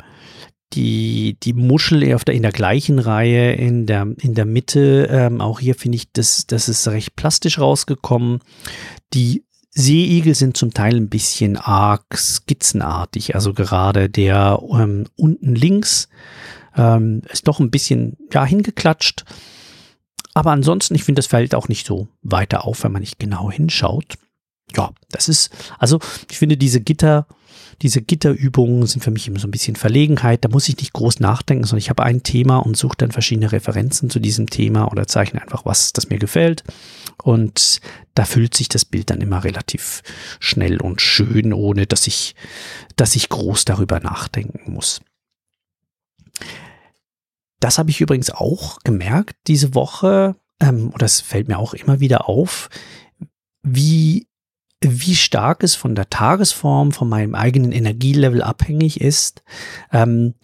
die, 0.72 1.36
die 1.42 1.52
Muschel 1.52 2.14
auf 2.14 2.24
der, 2.24 2.34
in 2.34 2.42
der 2.42 2.52
gleichen 2.52 2.98
Reihe 2.98 3.52
in 3.52 3.86
der, 3.86 4.06
in 4.20 4.34
der 4.34 4.44
Mitte. 4.44 5.08
Ähm, 5.10 5.40
auch 5.40 5.60
hier 5.60 5.74
finde 5.74 5.96
ich, 5.96 6.12
das, 6.12 6.46
das 6.46 6.68
ist 6.68 6.86
recht 6.88 7.16
plastisch 7.16 7.58
rausgekommen. 7.58 8.40
Die 9.14 9.44
Seeigel 9.70 10.34
sind 10.34 10.56
zum 10.56 10.72
Teil 10.72 10.96
ein 10.96 11.08
bisschen 11.08 11.56
arg 11.56 12.16
skizzenartig. 12.16 13.34
Also 13.34 13.52
gerade 13.52 14.08
der 14.08 14.60
ähm, 14.72 15.04
unten 15.16 15.54
links 15.54 16.08
ähm, 16.76 17.22
ist 17.30 17.46
doch 17.46 17.60
ein 17.60 17.70
bisschen 17.70 18.16
ja, 18.32 18.44
hingeklatscht. 18.44 19.24
Aber 20.36 20.52
ansonsten, 20.52 20.94
ich 20.94 21.02
finde, 21.02 21.20
das 21.20 21.28
fällt 21.28 21.54
auch 21.54 21.68
nicht 21.68 21.86
so 21.86 22.08
weiter 22.20 22.66
auf, 22.66 22.84
wenn 22.84 22.92
man 22.92 23.00
nicht 23.00 23.18
genau 23.18 23.50
hinschaut. 23.50 24.18
Ja, 24.76 24.90
das 25.10 25.30
ist, 25.30 25.48
also 25.78 25.98
ich 26.30 26.36
finde 26.36 26.58
diese 26.58 26.82
Gitter, 26.82 27.26
diese 27.80 28.02
Gitterübungen 28.02 28.86
sind 28.86 29.02
für 29.02 29.10
mich 29.10 29.26
immer 29.26 29.38
so 29.38 29.48
ein 29.48 29.50
bisschen 29.50 29.76
Verlegenheit. 29.76 30.44
Da 30.44 30.50
muss 30.50 30.68
ich 30.68 30.76
nicht 30.76 30.92
groß 30.92 31.20
nachdenken, 31.20 31.64
sondern 31.64 31.78
ich 31.78 31.88
habe 31.88 32.02
ein 32.02 32.22
Thema 32.22 32.58
und 32.58 32.76
suche 32.76 32.98
dann 32.98 33.12
verschiedene 33.12 33.50
Referenzen 33.50 34.10
zu 34.10 34.20
diesem 34.20 34.50
Thema 34.50 34.92
oder 34.92 35.06
zeichne 35.06 35.40
einfach 35.40 35.64
was, 35.64 35.94
das 35.94 36.10
mir 36.10 36.18
gefällt. 36.18 36.64
Und 37.22 37.80
da 38.12 38.26
füllt 38.26 38.52
sich 38.52 38.68
das 38.68 38.84
Bild 38.84 39.08
dann 39.08 39.22
immer 39.22 39.42
relativ 39.42 40.02
schnell 40.38 40.82
und 40.82 41.00
schön, 41.00 41.54
ohne 41.54 41.86
dass 41.86 42.06
ich, 42.06 42.34
dass 42.96 43.16
ich 43.16 43.30
groß 43.30 43.64
darüber 43.64 44.00
nachdenken 44.00 44.74
muss. 44.74 45.00
Das 47.60 47.78
habe 47.78 47.90
ich 47.90 48.00
übrigens 48.00 48.30
auch 48.30 48.78
gemerkt 48.84 49.36
diese 49.46 49.74
Woche, 49.74 50.36
ähm, 50.60 50.90
oder 50.94 51.06
es 51.06 51.20
fällt 51.20 51.48
mir 51.48 51.58
auch 51.58 51.74
immer 51.74 52.00
wieder 52.00 52.28
auf, 52.28 52.68
wie 53.62 54.26
wie 54.82 55.16
stark 55.16 55.62
es 55.62 55.74
von 55.74 55.94
der 55.94 56.10
Tagesform, 56.10 56.92
von 56.92 57.08
meinem 57.08 57.34
eigenen 57.34 57.72
Energielevel 57.72 58.42
abhängig 58.42 59.00
ist, 59.00 59.42
ähm, 59.90 60.34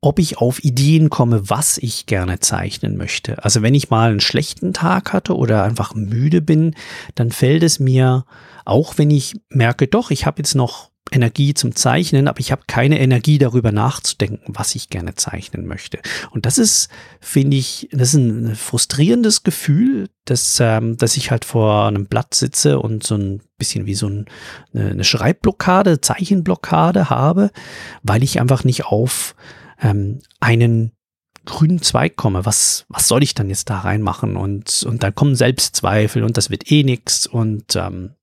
ob 0.00 0.18
ich 0.18 0.38
auf 0.38 0.64
Ideen 0.64 1.10
komme, 1.10 1.50
was 1.50 1.76
ich 1.76 2.06
gerne 2.06 2.40
zeichnen 2.40 2.96
möchte. 2.96 3.44
Also 3.44 3.60
wenn 3.60 3.74
ich 3.74 3.90
mal 3.90 4.10
einen 4.10 4.20
schlechten 4.20 4.72
Tag 4.72 5.12
hatte 5.12 5.36
oder 5.36 5.62
einfach 5.64 5.94
müde 5.94 6.40
bin, 6.40 6.74
dann 7.14 7.30
fällt 7.30 7.62
es 7.62 7.78
mir, 7.80 8.24
auch 8.64 8.96
wenn 8.96 9.10
ich 9.10 9.34
merke, 9.50 9.88
doch, 9.88 10.10
ich 10.10 10.24
habe 10.24 10.38
jetzt 10.38 10.54
noch 10.54 10.89
Energie 11.12 11.54
zum 11.54 11.74
Zeichnen, 11.74 12.28
aber 12.28 12.40
ich 12.40 12.52
habe 12.52 12.62
keine 12.66 13.00
Energie 13.00 13.38
darüber 13.38 13.72
nachzudenken, 13.72 14.52
was 14.54 14.74
ich 14.74 14.90
gerne 14.90 15.14
zeichnen 15.14 15.66
möchte. 15.66 15.98
Und 16.30 16.46
das 16.46 16.58
ist, 16.58 16.88
finde 17.20 17.56
ich, 17.56 17.88
das 17.90 18.10
ist 18.10 18.14
ein 18.14 18.54
frustrierendes 18.54 19.42
Gefühl, 19.42 20.08
dass, 20.24 20.58
ähm, 20.60 20.96
dass 20.96 21.16
ich 21.16 21.30
halt 21.30 21.44
vor 21.44 21.86
einem 21.86 22.06
Blatt 22.06 22.34
sitze 22.34 22.78
und 22.78 23.02
so 23.02 23.16
ein 23.16 23.42
bisschen 23.58 23.86
wie 23.86 23.94
so 23.94 24.08
ein, 24.08 24.26
eine 24.72 25.04
Schreibblockade, 25.04 26.00
Zeichenblockade 26.00 27.10
habe, 27.10 27.50
weil 28.02 28.22
ich 28.22 28.40
einfach 28.40 28.62
nicht 28.64 28.86
auf 28.86 29.34
ähm, 29.82 30.20
einen 30.38 30.92
grünen 31.44 31.82
Zweig 31.82 32.16
komme. 32.16 32.46
Was, 32.46 32.84
was 32.88 33.08
soll 33.08 33.22
ich 33.22 33.34
dann 33.34 33.48
jetzt 33.48 33.70
da 33.70 33.80
reinmachen? 33.80 34.36
Und, 34.36 34.84
und 34.84 35.02
dann 35.02 35.14
kommen 35.14 35.34
Selbstzweifel 35.34 36.22
und 36.22 36.36
das 36.36 36.50
wird 36.50 36.70
eh 36.70 36.84
nix 36.84 37.26
und 37.26 37.74
ähm, 37.74 38.14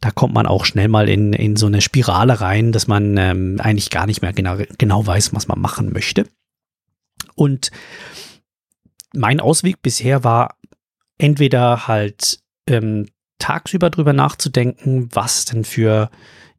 da 0.00 0.10
kommt 0.10 0.34
man 0.34 0.46
auch 0.46 0.64
schnell 0.64 0.88
mal 0.88 1.08
in, 1.08 1.32
in 1.32 1.56
so 1.56 1.66
eine 1.66 1.80
Spirale 1.80 2.40
rein, 2.40 2.72
dass 2.72 2.86
man 2.86 3.16
ähm, 3.16 3.56
eigentlich 3.60 3.90
gar 3.90 4.06
nicht 4.06 4.22
mehr 4.22 4.32
genau, 4.32 4.56
genau 4.78 5.06
weiß, 5.06 5.34
was 5.34 5.48
man 5.48 5.60
machen 5.60 5.92
möchte. 5.92 6.26
Und 7.34 7.70
mein 9.14 9.40
Ausweg 9.40 9.82
bisher 9.82 10.24
war 10.24 10.56
entweder 11.18 11.88
halt 11.88 12.40
ähm, 12.68 13.08
tagsüber 13.38 13.90
drüber 13.90 14.12
nachzudenken, 14.12 15.08
was 15.12 15.44
denn 15.44 15.64
für 15.64 16.10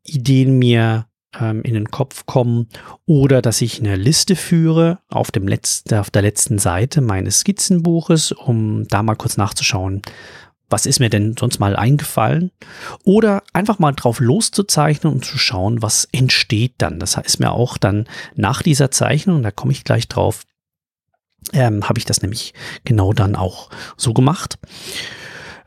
Ideen 0.03 0.57
mir 0.57 1.07
ähm, 1.39 1.61
in 1.63 1.73
den 1.73 1.89
Kopf 1.89 2.25
kommen 2.25 2.67
oder 3.05 3.41
dass 3.41 3.61
ich 3.61 3.79
eine 3.79 3.95
Liste 3.95 4.35
führe 4.35 4.99
auf, 5.09 5.31
dem 5.31 5.47
letzten, 5.47 5.95
auf 5.95 6.09
der 6.09 6.21
letzten 6.21 6.59
Seite 6.59 7.01
meines 7.01 7.39
Skizzenbuches, 7.39 8.31
um 8.31 8.87
da 8.87 9.03
mal 9.03 9.15
kurz 9.15 9.37
nachzuschauen, 9.37 10.01
was 10.69 10.85
ist 10.85 10.99
mir 10.99 11.09
denn 11.09 11.35
sonst 11.37 11.59
mal 11.59 11.75
eingefallen? 11.75 12.51
Oder 13.03 13.43
einfach 13.53 13.79
mal 13.79 13.93
drauf 13.93 14.19
loszuzeichnen 14.19 15.11
und 15.11 15.25
zu 15.25 15.37
schauen, 15.37 15.81
was 15.81 16.07
entsteht 16.11 16.73
dann. 16.77 16.99
Das 16.99 17.17
heißt 17.17 17.39
mir 17.39 17.51
auch 17.51 17.77
dann 17.77 18.07
nach 18.35 18.61
dieser 18.61 18.91
Zeichnung, 18.91 19.43
da 19.43 19.51
komme 19.51 19.71
ich 19.71 19.83
gleich 19.83 20.07
drauf, 20.07 20.43
ähm, 21.53 21.87
habe 21.87 21.99
ich 21.99 22.05
das 22.05 22.21
nämlich 22.21 22.53
genau 22.83 23.13
dann 23.13 23.35
auch 23.35 23.69
so 23.95 24.13
gemacht. 24.13 24.57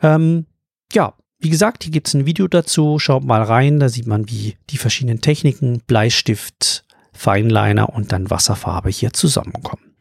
Ähm, 0.02 0.47
ja, 0.92 1.14
wie 1.38 1.50
gesagt, 1.50 1.85
hier 1.85 1.92
gibt 1.92 2.09
es 2.09 2.14
ein 2.14 2.26
Video 2.26 2.49
dazu. 2.49 2.99
Schaut 2.99 3.25
mal 3.25 3.42
rein, 3.42 3.80
da 3.80 3.88
sieht 3.88 4.07
man, 4.07 4.28
wie 4.28 4.57
die 4.69 4.76
verschiedenen 4.76 5.23
Techniken, 5.23 5.80
Bleistift, 5.87 6.85
Feinliner 7.12 7.95
und 7.95 8.12
dann 8.12 8.30
Wasserfarbe 8.30 8.90
hier 8.90 9.12
zusammenkommen. 9.12 9.95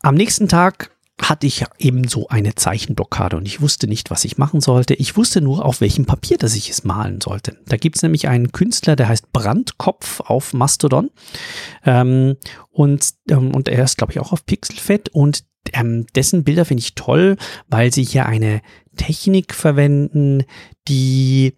Am 0.00 0.14
nächsten 0.14 0.48
Tag 0.48 0.96
hatte 1.22 1.46
ich 1.46 1.64
eben 1.78 2.08
so 2.08 2.28
eine 2.28 2.54
Zeichenblockade 2.54 3.36
und 3.36 3.46
ich 3.46 3.60
wusste 3.60 3.86
nicht, 3.86 4.10
was 4.10 4.24
ich 4.24 4.38
machen 4.38 4.60
sollte. 4.60 4.94
Ich 4.94 5.16
wusste 5.16 5.40
nur, 5.40 5.64
auf 5.64 5.80
welchem 5.80 6.06
Papier, 6.06 6.38
dass 6.38 6.54
ich 6.54 6.70
es 6.70 6.84
malen 6.84 7.20
sollte. 7.20 7.58
Da 7.66 7.76
gibt 7.76 7.96
es 7.96 8.02
nämlich 8.02 8.28
einen 8.28 8.52
Künstler, 8.52 8.96
der 8.96 9.08
heißt 9.08 9.32
Brandkopf 9.32 10.20
auf 10.20 10.52
Mastodon 10.52 11.10
ähm, 11.84 12.36
und, 12.70 13.10
ähm, 13.28 13.54
und 13.54 13.68
er 13.68 13.84
ist, 13.84 13.98
glaube 13.98 14.12
ich, 14.12 14.20
auch 14.20 14.32
auf 14.32 14.46
Pixelfett 14.46 15.08
und 15.10 15.44
ähm, 15.72 16.06
dessen 16.14 16.44
Bilder 16.44 16.64
finde 16.64 16.82
ich 16.82 16.94
toll, 16.94 17.36
weil 17.68 17.92
sie 17.92 18.04
hier 18.04 18.26
eine 18.26 18.62
Technik 18.96 19.54
verwenden, 19.54 20.44
die 20.88 21.54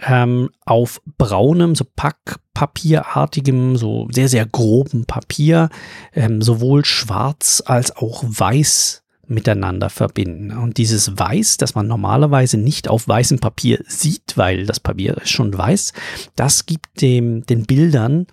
ähm, 0.00 0.50
auf 0.64 1.00
braunem, 1.18 1.74
so 1.74 1.84
Packpapierartigem, 1.84 3.76
so 3.76 4.08
sehr, 4.10 4.28
sehr 4.28 4.46
groben 4.46 5.06
Papier 5.06 5.70
ähm, 6.12 6.42
sowohl 6.42 6.84
schwarz 6.84 7.62
als 7.64 7.96
auch 7.96 8.24
weiß 8.26 9.02
miteinander 9.28 9.90
verbinden. 9.90 10.56
Und 10.56 10.78
dieses 10.78 11.18
Weiß, 11.18 11.56
das 11.56 11.74
man 11.74 11.88
normalerweise 11.88 12.58
nicht 12.58 12.88
auf 12.88 13.08
weißem 13.08 13.38
Papier 13.38 13.82
sieht, 13.88 14.36
weil 14.36 14.66
das 14.66 14.80
Papier 14.80 15.16
ist 15.16 15.30
schon 15.30 15.56
weiß, 15.56 15.92
das 16.36 16.66
gibt 16.66 17.00
dem, 17.00 17.44
den 17.46 17.64
Bildern 17.66 18.26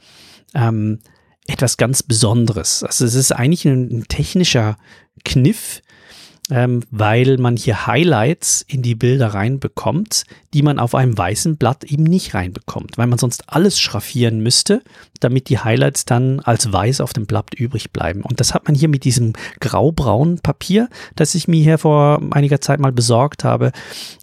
ähm, 0.54 1.00
etwas 1.48 1.78
ganz 1.78 2.04
Besonderes. 2.04 2.84
Also 2.84 3.06
es 3.06 3.16
ist 3.16 3.32
eigentlich 3.32 3.66
ein, 3.66 3.90
ein 3.90 4.04
technischer 4.08 4.78
Kniff, 5.26 5.82
ähm, 6.52 6.84
weil 6.92 7.38
man 7.38 7.56
hier 7.56 7.88
Highlights 7.88 8.66
in 8.68 8.82
die 8.82 8.96
Bilder 8.96 9.28
reinbekommt, 9.28 10.26
die 10.54 10.62
man 10.62 10.78
auf 10.78 10.94
einem 10.94 11.18
weißen 11.18 11.58
Blatt 11.58 11.84
eben 11.86 12.04
nicht 12.04 12.34
reinbekommt, 12.34 12.98
weil 12.98 13.08
man 13.08 13.18
sonst 13.18 13.46
alles 13.48 13.80
schraffieren 13.80 14.42
müsste, 14.42 14.82
damit 15.20 15.50
die 15.50 15.60
Highlights 15.60 16.06
dann 16.06 16.42
als 16.42 16.72
weiß 16.72 17.02
auf 17.02 17.14
dem 17.14 17.26
Blatt 17.26 17.54
übrig 17.54 17.92
bleiben. 17.92 18.22
Und 18.22 18.40
das 18.40 18.54
hat 18.54 18.68
man 18.68 18.76
hier 18.76 18.90
mit 18.90 19.06
diesem 19.06 19.34
graubraunen 19.62 20.40
Papier, 20.40 20.90
das 21.16 21.36
ich 21.36 21.48
mir 21.48 21.64
hier 21.64 21.78
vor 21.78 22.22
einiger 22.32 22.60
Zeit 22.60 22.80
mal 22.80 22.92
besorgt 22.92 23.44
habe. 23.44 23.72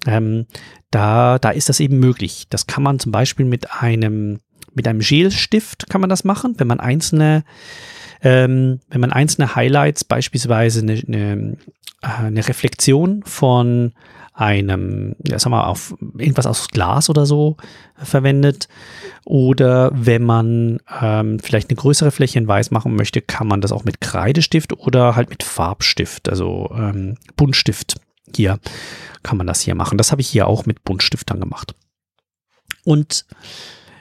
Ähm, 0.07 0.47
da, 0.91 1.39
da 1.39 1.51
ist 1.51 1.69
das 1.69 1.81
eben 1.81 1.99
möglich. 1.99 2.47
Das 2.51 2.67
kann 2.67 2.83
man 2.83 2.99
zum 2.99 3.13
Beispiel 3.13 3.47
mit 3.47 3.71
einem, 3.81 4.41
mit 4.75 4.87
einem 4.87 5.01
Gelstift 5.01 5.89
kann 5.89 6.01
man 6.01 6.11
das 6.11 6.25
machen, 6.25 6.55
wenn 6.59 6.67
man 6.67 6.81
einzelne 6.81 7.45
ähm, 8.23 8.81
wenn 8.89 9.01
man 9.01 9.13
einzelne 9.13 9.55
Highlights, 9.55 10.05
beispielsweise 10.05 10.81
eine, 10.81 11.03
eine, 11.07 11.57
äh, 12.03 12.07
eine 12.07 12.47
Reflexion 12.47 13.23
von 13.25 13.93
einem, 14.41 15.17
ja, 15.27 15.39
sag 15.39 15.51
mal, 15.51 15.65
auf 15.65 15.95
irgendwas 16.17 16.47
aus 16.47 16.69
Glas 16.69 17.11
oder 17.11 17.27
so 17.27 17.57
verwendet. 17.97 18.69
Oder 19.27 19.91
wenn 19.93 20.23
man 20.23 20.81
ähm, 21.01 21.39
vielleicht 21.41 21.69
eine 21.69 21.77
größere 21.77 22.11
Fläche 22.11 22.39
in 22.39 22.49
weiß 22.49 22.71
machen 22.71 22.97
möchte, 22.97 23.21
kann 23.21 23.47
man 23.47 23.61
das 23.61 23.71
auch 23.71 23.85
mit 23.85 24.01
Kreidestift 24.01 24.73
oder 24.73 25.15
halt 25.15 25.29
mit 25.29 25.43
Farbstift, 25.43 26.31
also 26.31 26.71
ähm, 26.75 27.17
Buntstift. 27.37 28.01
Hier 28.35 28.59
kann 29.23 29.37
man 29.37 29.47
das 29.47 29.61
hier 29.61 29.75
machen. 29.75 29.99
Das 29.99 30.11
habe 30.11 30.23
ich 30.23 30.29
hier 30.29 30.47
auch 30.47 30.65
mit 30.65 30.85
Buntstift 30.85 31.29
dann 31.29 31.41
gemacht. 31.41 31.75
Und 32.85 33.27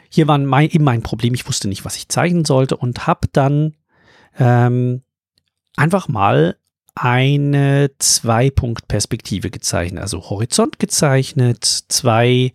hier 0.10 0.28
war 0.28 0.38
mein, 0.38 0.70
eben 0.70 0.86
mein 0.86 1.02
Problem, 1.02 1.34
ich 1.34 1.48
wusste 1.48 1.68
nicht, 1.68 1.84
was 1.84 1.98
ich 1.98 2.08
zeichnen 2.08 2.46
sollte 2.46 2.78
und 2.78 3.08
habe 3.08 3.28
dann 3.34 3.76
ähm, 4.38 5.02
einfach 5.76 6.08
mal 6.08 6.58
eine 6.96 7.92
Zwei-Punkt-Perspektive 7.98 9.50
gezeichnet, 9.50 10.02
also 10.02 10.30
Horizont 10.30 10.80
gezeichnet, 10.80 11.64
zwei 11.64 12.52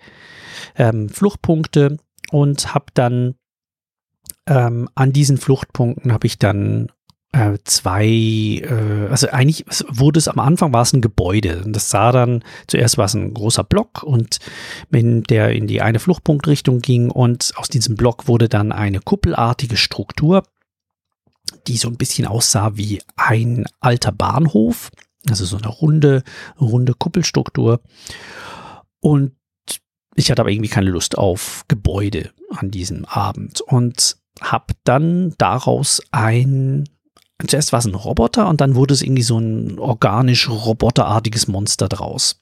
ähm, 0.76 1.09
Fluchtpunkte 1.09 1.97
und 2.31 2.75
habe 2.75 2.87
dann 2.93 3.37
ähm, 4.47 4.88
an 4.95 5.12
diesen 5.12 5.38
Fluchtpunkten 5.38 6.12
habe 6.12 6.26
ich 6.26 6.38
dann 6.38 6.88
äh, 7.33 7.59
zwei, 7.64 8.07
äh, 8.07 9.09
also 9.11 9.28
eigentlich 9.28 9.64
wurde 9.88 10.19
es 10.19 10.28
am 10.28 10.38
Anfang 10.38 10.73
war 10.73 10.83
es 10.83 10.93
ein 10.93 11.00
Gebäude 11.00 11.62
und 11.64 11.75
das 11.75 11.90
sah 11.90 12.12
dann, 12.12 12.45
zuerst 12.66 12.97
war 12.99 13.07
es 13.07 13.14
ein 13.14 13.35
großer 13.35 13.64
Block 13.64 14.02
und 14.02 14.38
wenn 14.90 15.23
der 15.25 15.50
in 15.50 15.66
die 15.66 15.83
eine 15.83 15.99
Fluchtpunktrichtung 15.99 16.81
ging 16.81 17.11
und 17.11 17.52
aus 17.57 17.69
diesem 17.69 17.97
Block 17.97 18.28
wurde 18.28 18.49
dann 18.49 18.73
eine 18.73 19.00
kuppelartige 19.00 19.76
Struktur 19.76 20.45
die 21.66 21.76
so 21.76 21.88
ein 21.88 21.97
bisschen 21.97 22.26
aussah 22.26 22.76
wie 22.76 23.02
ein 23.16 23.66
alter 23.80 24.12
Bahnhof. 24.12 24.90
Also 25.28 25.44
so 25.44 25.56
eine 25.56 25.68
runde, 25.68 26.23
runde 26.61 26.94
Kuppelstruktur. 26.94 27.80
Und 29.00 29.33
ich 30.14 30.30
hatte 30.30 30.42
aber 30.42 30.50
irgendwie 30.50 30.71
keine 30.71 30.90
Lust 30.90 31.18
auf 31.18 31.64
Gebäude 31.68 32.30
an 32.50 32.71
diesem 32.71 33.04
Abend 33.04 33.61
und 33.61 34.16
habe 34.40 34.75
dann 34.85 35.35
daraus 35.38 36.02
ein 36.11 36.88
zuerst 37.47 37.73
war 37.73 37.80
es 37.80 37.87
ein 37.87 37.94
Roboter 37.94 38.49
und 38.49 38.61
dann 38.61 38.75
wurde 38.75 38.94
es 38.94 39.02
irgendwie 39.02 39.23
so 39.23 39.38
ein 39.38 39.78
organisch 39.78 40.49
roboterartiges 40.49 41.49
Monster 41.49 41.88
draus. 41.88 42.38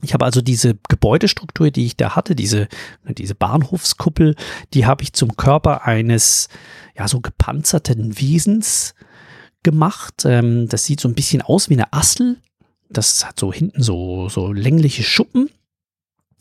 Ich 0.00 0.14
habe 0.14 0.24
also 0.24 0.40
diese 0.40 0.76
Gebäudestruktur, 0.88 1.70
die 1.70 1.86
ich 1.86 1.96
da 1.96 2.16
hatte, 2.16 2.34
diese, 2.34 2.66
diese 3.06 3.34
Bahnhofskuppel, 3.34 4.34
die 4.74 4.86
habe 4.86 5.02
ich 5.02 5.12
zum 5.12 5.36
Körper 5.36 5.84
eines, 5.84 6.48
ja, 6.96 7.08
so 7.08 7.20
gepanzerten 7.20 8.18
Wesens 8.18 8.94
gemacht. 9.62 10.24
Ähm, 10.24 10.68
das 10.68 10.84
sieht 10.84 11.00
so 11.00 11.08
ein 11.08 11.14
bisschen 11.14 11.42
aus 11.42 11.68
wie 11.70 11.74
eine 11.74 11.92
Assel. 11.92 12.38
Das 12.90 13.26
hat 13.26 13.38
so 13.38 13.52
hinten 13.52 13.82
so, 13.82 14.28
so 14.28 14.52
längliche 14.52 15.02
Schuppen. 15.02 15.50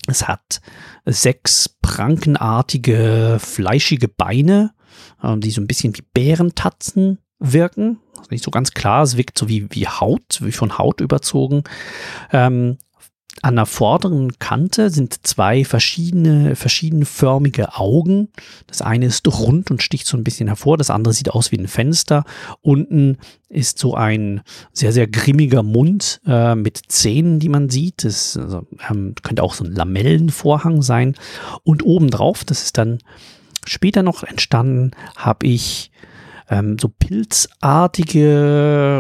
Es 0.08 0.28
hat 0.28 0.62
sechs 1.06 1.70
prankenartige, 1.82 3.38
fleischige 3.40 4.08
Beine, 4.08 4.74
äh, 5.22 5.38
die 5.38 5.52
so 5.52 5.62
ein 5.62 5.68
bisschen 5.68 5.96
wie 5.96 6.04
Bärentatzen 6.14 7.20
wirken. 7.40 8.00
Nicht 8.30 8.44
so 8.44 8.52
ganz 8.52 8.72
klar, 8.72 9.04
es 9.04 9.18
wirkt 9.18 9.38
so 9.38 9.50
wie, 9.50 9.68
wie 9.72 9.88
Haut, 9.88 10.40
wie 10.42 10.52
von 10.52 10.78
Haut 10.78 11.02
überzogen. 11.02 11.64
Ähm, 12.32 12.78
an 13.42 13.56
der 13.56 13.66
vorderen 13.66 14.38
Kante 14.40 14.90
sind 14.90 15.26
zwei 15.26 15.64
verschiedene, 15.66 16.56
verschiedenförmige 16.56 17.76
Augen. 17.76 18.28
Das 18.68 18.82
eine 18.82 19.06
ist 19.06 19.28
rund 19.28 19.72
und 19.72 19.82
sticht 19.82 20.06
so 20.06 20.18
ein 20.18 20.24
bisschen 20.24 20.48
hervor, 20.48 20.78
das 20.78 20.90
andere 20.90 21.14
sieht 21.14 21.30
aus 21.32 21.52
wie 21.52 21.58
ein 21.58 21.68
Fenster. 21.68 22.24
Unten 22.62 23.18
ist 23.50 23.80
so 23.80 23.96
ein 23.96 24.42
sehr, 24.74 24.92
sehr 24.92 25.08
grimmiger 25.08 25.64
Mund 25.64 26.22
äh, 26.26 26.56
mit 26.56 26.82
Zähnen, 26.88 27.40
die 27.40 27.50
man 27.50 27.70
sieht. 27.70 28.04
Das 28.04 28.38
also, 28.38 28.68
ähm, 28.90 29.16
könnte 29.24 29.44
auch 29.44 29.54
so 29.54 29.64
ein 29.64 29.74
Lamellenvorhang 29.74 30.82
sein. 30.82 31.16
Und 31.64 31.84
obendrauf, 31.84 32.44
das 32.44 32.64
ist 32.64 32.78
dann 32.78 33.00
später 33.66 34.04
noch 34.04 34.24
entstanden, 34.24 34.92
habe 35.16 35.48
ich 35.48 35.92
ähm, 36.50 36.78
so 36.80 36.90
pilzartige 36.90 38.26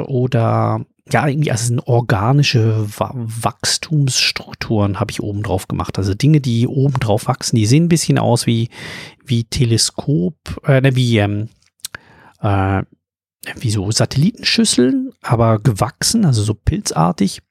oder 0.08 0.86
ja, 1.10 1.28
irgendwie, 1.28 1.52
also 1.52 1.66
sind 1.66 1.88
organische 1.88 2.86
Wachstumsstrukturen 2.98 5.00
habe 5.00 5.12
ich 5.12 5.22
oben 5.22 5.44
drauf 5.44 5.68
gemacht. 5.68 5.98
Also 5.98 6.14
Dinge, 6.14 6.42
die 6.42 6.68
oben 6.68 7.00
drauf 7.00 7.28
wachsen, 7.28 7.56
die 7.56 7.66
sehen 7.66 7.86
ein 7.86 7.90
bisschen 7.90 8.20
aus 8.20 8.46
wie, 8.46 8.70
wie 9.26 9.46
Teleskop, 9.46 10.36
äh, 10.66 10.82
ne, 10.82 10.96
wie, 10.96 11.18
ähm, 11.18 11.50
äh, 12.42 12.84
wie 13.60 13.72
so 13.72 13.90
Satellitenschüsseln, 13.92 15.14
aber 15.22 15.58
gewachsen, 15.60 16.26
also 16.26 16.44
so 16.44 16.54
pilzartig. 16.54 17.42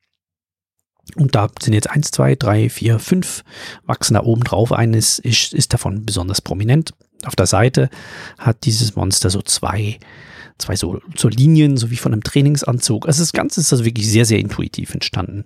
Und 1.16 1.34
da 1.34 1.48
sind 1.60 1.74
jetzt 1.74 1.90
eins, 1.90 2.12
zwei, 2.12 2.36
drei, 2.36 2.70
vier, 2.70 3.00
fünf 3.00 3.42
wachsen 3.84 4.14
da 4.14 4.22
oben 4.22 4.44
drauf. 4.44 4.70
Eines 4.72 5.18
ist, 5.18 5.52
ist 5.52 5.72
davon 5.72 6.06
besonders 6.06 6.40
prominent. 6.40 6.94
Auf 7.24 7.34
der 7.34 7.46
Seite 7.46 7.90
hat 8.38 8.64
dieses 8.64 8.94
Monster 8.94 9.28
so 9.28 9.42
zwei, 9.42 9.98
zwei 10.60 10.76
so, 10.76 11.00
so 11.16 11.28
Linien, 11.28 11.76
so 11.76 11.90
wie 11.90 11.96
von 11.96 12.12
einem 12.12 12.22
Trainingsanzug. 12.22 13.06
Also 13.06 13.22
das 13.22 13.32
Ganze 13.32 13.60
ist 13.60 13.72
also 13.72 13.84
wirklich 13.84 14.08
sehr, 14.08 14.24
sehr 14.24 14.38
intuitiv 14.38 14.94
entstanden. 14.94 15.44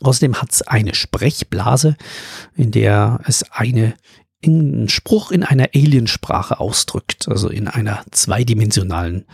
Außerdem 0.00 0.40
hat 0.40 0.52
es 0.52 0.62
eine 0.62 0.94
Sprechblase, 0.94 1.96
in 2.56 2.70
der 2.70 3.20
es 3.26 3.44
eine 3.52 3.94
einen 4.46 4.88
Spruch 4.88 5.30
in 5.30 5.42
einer 5.42 5.70
Aliensprache 5.74 6.60
ausdrückt, 6.60 7.28
also 7.28 7.48
in 7.48 7.68
einer 7.68 8.04
zweidimensionalen 8.10 9.24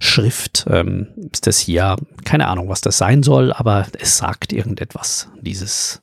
Schrift. 0.00 0.66
Ähm, 0.68 1.08
ist 1.32 1.46
das 1.46 1.58
hier, 1.58 1.96
keine 2.24 2.48
Ahnung, 2.48 2.68
was 2.68 2.80
das 2.80 2.98
sein 2.98 3.22
soll, 3.22 3.52
aber 3.52 3.86
es 3.98 4.18
sagt 4.18 4.52
irgendetwas, 4.52 5.28
dieses, 5.40 6.02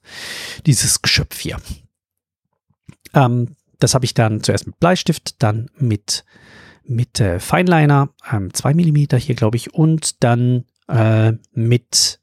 dieses 0.65 1.01
Geschöpf 1.01 1.39
hier. 1.39 1.57
Ähm, 3.13 3.55
das 3.79 3.93
habe 3.93 4.05
ich 4.05 4.13
dann 4.13 4.41
zuerst 4.41 4.65
mit 4.65 4.79
Bleistift, 4.79 5.35
dann 5.39 5.69
mit, 5.77 6.25
mit 6.87 7.19
äh, 7.19 7.39
Fineliner, 7.39 8.09
2 8.53 8.71
ähm, 8.71 8.77
mm 8.77 9.17
hier, 9.17 9.35
glaube 9.35 9.57
ich, 9.57 9.73
und 9.73 10.23
dann 10.23 10.65
äh, 10.87 11.33
mit, 11.53 12.19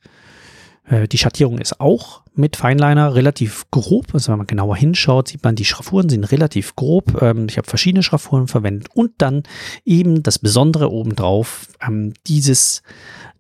äh, 0.87 1.07
die 1.07 1.19
Schattierung 1.19 1.59
ist 1.59 1.81
auch 1.81 2.23
mit 2.35 2.57
Fineliner 2.57 3.15
relativ 3.15 3.71
grob. 3.71 4.13
Also 4.13 4.33
wenn 4.33 4.39
man 4.39 4.47
genauer 4.47 4.77
hinschaut, 4.77 5.29
sieht 5.29 5.45
man, 5.45 5.55
die 5.55 5.65
Schraffuren 5.65 6.09
sind 6.09 6.25
relativ 6.25 6.75
grob. 6.75 7.23
Ähm, 7.23 7.47
ich 7.49 7.59
habe 7.59 7.69
verschiedene 7.69 8.03
Schraffuren 8.03 8.49
verwendet 8.49 8.89
und 8.95 9.13
dann 9.19 9.45
eben 9.85 10.23
das 10.23 10.39
Besondere 10.39 10.91
obendrauf, 10.91 11.69
ähm, 11.87 12.13
dieses 12.27 12.83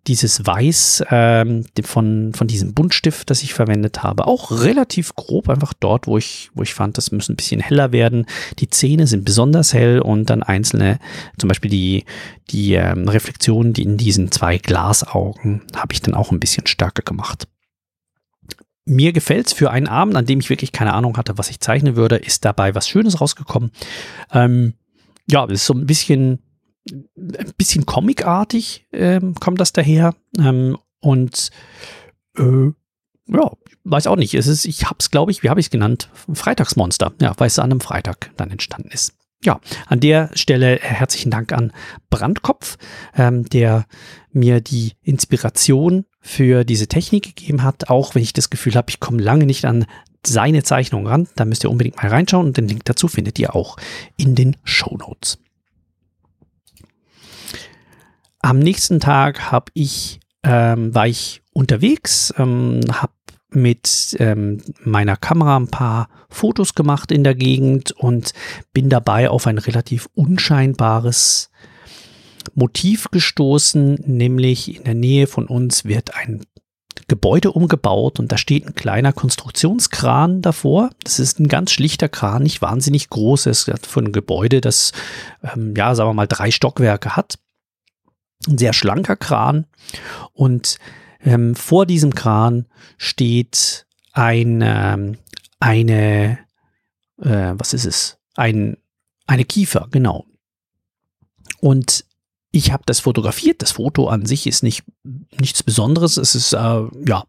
dieses 0.06 0.46
Weiß 0.46 1.04
ähm, 1.10 1.64
von, 1.82 2.32
von 2.34 2.46
diesem 2.46 2.74
Buntstift, 2.74 3.30
das 3.30 3.42
ich 3.42 3.54
verwendet 3.54 4.02
habe, 4.02 4.26
auch 4.26 4.50
relativ 4.50 5.14
grob, 5.14 5.48
einfach 5.48 5.72
dort, 5.72 6.06
wo 6.06 6.18
ich, 6.18 6.50
wo 6.54 6.62
ich 6.62 6.74
fand, 6.74 6.98
das 6.98 7.10
muss 7.10 7.28
ein 7.28 7.36
bisschen 7.36 7.60
heller 7.60 7.92
werden. 7.92 8.26
Die 8.58 8.68
Zähne 8.68 9.06
sind 9.06 9.24
besonders 9.24 9.72
hell 9.72 10.00
und 10.00 10.28
dann 10.28 10.42
einzelne, 10.42 10.98
zum 11.38 11.48
Beispiel 11.48 11.70
die, 11.70 12.04
die 12.50 12.74
ähm, 12.74 13.08
Reflexionen, 13.08 13.72
die 13.72 13.82
in 13.82 13.96
diesen 13.96 14.30
zwei 14.30 14.58
Glasaugen, 14.58 15.62
habe 15.74 15.92
ich 15.92 16.02
dann 16.02 16.14
auch 16.14 16.32
ein 16.32 16.40
bisschen 16.40 16.66
stärker 16.66 17.02
gemacht. 17.02 17.48
Mir 18.84 19.14
gefällt 19.14 19.46
es 19.46 19.52
für 19.54 19.70
einen 19.70 19.88
Abend, 19.88 20.16
an 20.16 20.26
dem 20.26 20.40
ich 20.40 20.50
wirklich 20.50 20.72
keine 20.72 20.92
Ahnung 20.92 21.16
hatte, 21.16 21.38
was 21.38 21.48
ich 21.48 21.60
zeichnen 21.60 21.96
würde, 21.96 22.16
ist 22.16 22.44
dabei 22.44 22.74
was 22.74 22.86
Schönes 22.86 23.22
rausgekommen. 23.22 23.70
Ähm, 24.30 24.74
ja, 25.26 25.46
es 25.46 25.52
ist 25.52 25.66
so 25.66 25.72
ein 25.72 25.86
bisschen 25.86 26.40
ein 26.90 27.52
bisschen 27.56 27.86
comicartig 27.86 28.86
ähm, 28.92 29.34
kommt 29.34 29.60
das 29.60 29.72
daher. 29.72 30.14
Ähm, 30.38 30.78
und 31.00 31.50
äh, 32.36 32.72
ja, 33.26 33.52
weiß 33.84 34.06
auch 34.06 34.16
nicht. 34.16 34.34
Es 34.34 34.46
ist, 34.46 34.64
ich 34.64 34.84
habe 34.84 34.96
es, 34.98 35.10
glaube 35.10 35.30
ich, 35.30 35.42
wie 35.42 35.50
habe 35.50 35.60
ich 35.60 35.66
es 35.66 35.70
genannt? 35.70 36.08
Freitagsmonster. 36.32 37.12
Ja, 37.20 37.32
weil 37.38 37.46
es 37.46 37.58
an 37.58 37.70
einem 37.70 37.80
Freitag 37.80 38.30
dann 38.36 38.50
entstanden 38.50 38.90
ist. 38.90 39.14
Ja, 39.44 39.60
an 39.86 40.00
der 40.00 40.30
Stelle 40.34 40.78
herzlichen 40.80 41.30
Dank 41.30 41.52
an 41.52 41.72
Brandkopf, 42.08 42.78
ähm, 43.14 43.44
der 43.50 43.84
mir 44.32 44.62
die 44.62 44.92
Inspiration 45.02 46.06
für 46.20 46.64
diese 46.64 46.86
Technik 46.86 47.36
gegeben 47.36 47.62
hat, 47.62 47.90
auch 47.90 48.14
wenn 48.14 48.22
ich 48.22 48.32
das 48.32 48.48
Gefühl 48.48 48.74
habe, 48.74 48.88
ich 48.88 49.00
komme 49.00 49.20
lange 49.20 49.44
nicht 49.44 49.66
an 49.66 49.84
seine 50.26 50.62
Zeichnung 50.62 51.06
ran. 51.06 51.28
Da 51.36 51.44
müsst 51.44 51.62
ihr 51.62 51.70
unbedingt 51.70 51.96
mal 51.96 52.08
reinschauen 52.08 52.46
und 52.46 52.56
den 52.56 52.68
Link 52.68 52.86
dazu 52.86 53.06
findet 53.06 53.38
ihr 53.38 53.54
auch 53.54 53.76
in 54.16 54.34
den 54.34 54.56
Show 54.64 54.96
Notes. 54.96 55.38
Am 58.44 58.58
nächsten 58.58 59.00
Tag 59.00 59.50
habe 59.50 59.72
ich, 59.72 60.20
ähm, 60.42 60.94
war 60.94 61.06
ich 61.06 61.40
unterwegs, 61.54 62.34
ähm, 62.36 62.82
habe 62.92 63.14
mit 63.48 64.14
ähm, 64.18 64.60
meiner 64.82 65.16
Kamera 65.16 65.56
ein 65.56 65.68
paar 65.68 66.10
Fotos 66.28 66.74
gemacht 66.74 67.10
in 67.10 67.24
der 67.24 67.34
Gegend 67.34 67.92
und 67.92 68.34
bin 68.74 68.90
dabei 68.90 69.30
auf 69.30 69.46
ein 69.46 69.56
relativ 69.56 70.10
unscheinbares 70.14 71.48
Motiv 72.52 73.10
gestoßen, 73.10 73.94
nämlich 74.04 74.76
in 74.76 74.84
der 74.84 74.94
Nähe 74.94 75.26
von 75.26 75.46
uns 75.46 75.86
wird 75.86 76.14
ein 76.14 76.44
Gebäude 77.08 77.50
umgebaut 77.50 78.20
und 78.20 78.30
da 78.30 78.36
steht 78.36 78.66
ein 78.66 78.74
kleiner 78.74 79.14
Konstruktionskran 79.14 80.42
davor. 80.42 80.90
Das 81.02 81.18
ist 81.18 81.40
ein 81.40 81.48
ganz 81.48 81.72
schlichter 81.72 82.10
Kran, 82.10 82.42
nicht 82.42 82.60
wahnsinnig 82.60 83.08
groß. 83.08 83.46
Es 83.46 83.68
ist 83.68 83.86
für 83.86 84.00
ein 84.00 84.12
Gebäude, 84.12 84.60
das, 84.60 84.92
ähm, 85.42 85.72
ja, 85.74 85.94
sagen 85.94 86.10
wir 86.10 86.14
mal, 86.14 86.26
drei 86.26 86.50
Stockwerke 86.50 87.16
hat 87.16 87.38
ein 88.48 88.58
sehr 88.58 88.72
schlanker 88.72 89.16
Kran 89.16 89.66
und 90.32 90.78
ähm, 91.24 91.54
vor 91.54 91.86
diesem 91.86 92.14
Kran 92.14 92.66
steht 92.98 93.86
ein, 94.12 94.62
ähm, 94.62 95.18
eine, 95.58 96.38
äh, 97.20 97.52
was 97.54 97.74
ist 97.74 97.86
es? 97.86 98.18
Ein, 98.36 98.76
eine 99.26 99.44
Kiefer, 99.44 99.88
genau. 99.90 100.26
Und 101.60 102.04
ich 102.50 102.72
habe 102.72 102.84
das 102.86 103.00
fotografiert. 103.00 103.62
Das 103.62 103.72
Foto 103.72 104.06
an 104.06 104.26
sich 104.26 104.46
ist 104.46 104.62
nicht 104.62 104.84
nichts 105.40 105.62
Besonderes. 105.64 106.16
Es 106.16 106.36
ist 106.36 106.52
äh, 106.52 106.82
ja. 107.06 107.24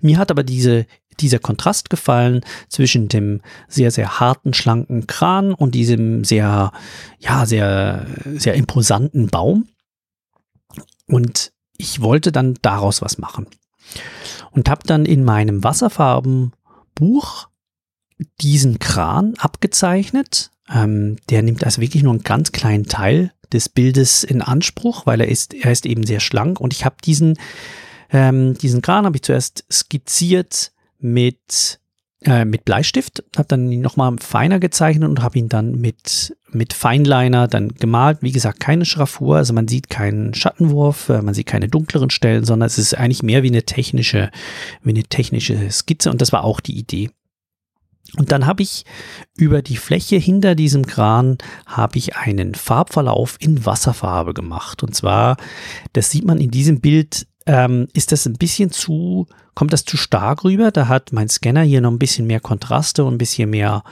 Mir 0.00 0.16
hat 0.16 0.30
aber 0.30 0.42
diese 0.42 0.86
dieser 1.18 1.38
Kontrast 1.38 1.90
gefallen 1.90 2.40
zwischen 2.68 3.08
dem 3.08 3.42
sehr 3.68 3.90
sehr 3.90 4.20
harten 4.20 4.54
schlanken 4.54 5.06
Kran 5.06 5.52
und 5.52 5.74
diesem 5.74 6.24
sehr 6.24 6.72
ja 7.18 7.44
sehr 7.44 8.06
sehr 8.36 8.54
imposanten 8.54 9.26
Baum. 9.26 9.68
Und 11.10 11.52
ich 11.76 12.00
wollte 12.00 12.30
dann 12.32 12.56
daraus 12.62 13.02
was 13.02 13.18
machen. 13.18 13.46
Und 14.52 14.68
habe 14.68 14.86
dann 14.86 15.04
in 15.04 15.24
meinem 15.24 15.64
Wasserfarbenbuch 15.64 17.48
diesen 18.40 18.78
Kran 18.78 19.34
abgezeichnet. 19.38 20.50
Ähm, 20.72 21.16
der 21.28 21.42
nimmt 21.42 21.64
also 21.64 21.80
wirklich 21.80 22.02
nur 22.02 22.12
einen 22.12 22.22
ganz 22.22 22.52
kleinen 22.52 22.86
Teil 22.86 23.32
des 23.52 23.68
Bildes 23.68 24.22
in 24.22 24.42
Anspruch, 24.42 25.06
weil 25.06 25.20
er 25.20 25.28
ist, 25.28 25.54
er 25.54 25.72
ist 25.72 25.86
eben 25.86 26.06
sehr 26.06 26.20
schlank. 26.20 26.60
Und 26.60 26.72
ich 26.72 26.84
habe 26.84 26.96
diesen, 27.04 27.38
ähm, 28.10 28.56
diesen 28.58 28.82
Kran 28.82 29.04
habe 29.04 29.16
ich 29.16 29.22
zuerst 29.22 29.64
skizziert 29.70 30.72
mit 30.98 31.80
äh, 32.22 32.44
mit 32.44 32.64
Bleistift, 32.64 33.24
habe 33.36 33.48
dann 33.48 33.80
nochmal 33.80 34.16
feiner 34.20 34.58
gezeichnet 34.60 35.08
und 35.08 35.22
habe 35.22 35.38
ihn 35.38 35.48
dann 35.48 35.80
mit, 35.80 36.36
mit 36.50 36.72
Feinliner 36.72 37.48
dann 37.48 37.68
gemalt. 37.70 38.18
Wie 38.20 38.32
gesagt, 38.32 38.60
keine 38.60 38.84
Schraffur, 38.84 39.36
also 39.36 39.54
man 39.54 39.68
sieht 39.68 39.88
keinen 39.88 40.34
Schattenwurf, 40.34 41.08
äh, 41.08 41.22
man 41.22 41.34
sieht 41.34 41.46
keine 41.46 41.68
dunkleren 41.68 42.10
Stellen, 42.10 42.44
sondern 42.44 42.66
es 42.66 42.78
ist 42.78 42.94
eigentlich 42.94 43.22
mehr 43.22 43.42
wie 43.42 43.48
eine 43.48 43.62
technische, 43.62 44.30
wie 44.82 44.90
eine 44.90 45.04
technische 45.04 45.70
Skizze 45.70 46.10
und 46.10 46.20
das 46.20 46.32
war 46.32 46.44
auch 46.44 46.60
die 46.60 46.78
Idee. 46.78 47.10
Und 48.16 48.32
dann 48.32 48.46
habe 48.46 48.62
ich 48.62 48.84
über 49.36 49.62
die 49.62 49.76
Fläche 49.76 50.16
hinter 50.16 50.54
diesem 50.54 50.86
Kran 50.86 51.38
habe 51.66 51.96
ich 51.98 52.16
einen 52.16 52.54
Farbverlauf 52.54 53.36
in 53.38 53.64
Wasserfarbe 53.64 54.34
gemacht. 54.34 54.82
Und 54.82 54.96
zwar, 54.96 55.36
das 55.92 56.10
sieht 56.10 56.24
man 56.24 56.38
in 56.38 56.50
diesem 56.50 56.80
Bild 56.80 57.28
ähm, 57.50 57.88
ist 57.94 58.12
das 58.12 58.26
ein 58.26 58.34
bisschen 58.34 58.70
zu, 58.70 59.26
kommt 59.56 59.72
das 59.72 59.84
zu 59.84 59.96
stark 59.96 60.44
rüber? 60.44 60.70
Da 60.70 60.86
hat 60.86 61.12
mein 61.12 61.28
Scanner 61.28 61.62
hier 61.62 61.80
noch 61.80 61.90
ein 61.90 61.98
bisschen 61.98 62.28
mehr 62.28 62.38
Kontraste 62.38 63.04
und 63.04 63.14
ein 63.14 63.18
bisschen 63.18 63.50
mehr 63.50 63.82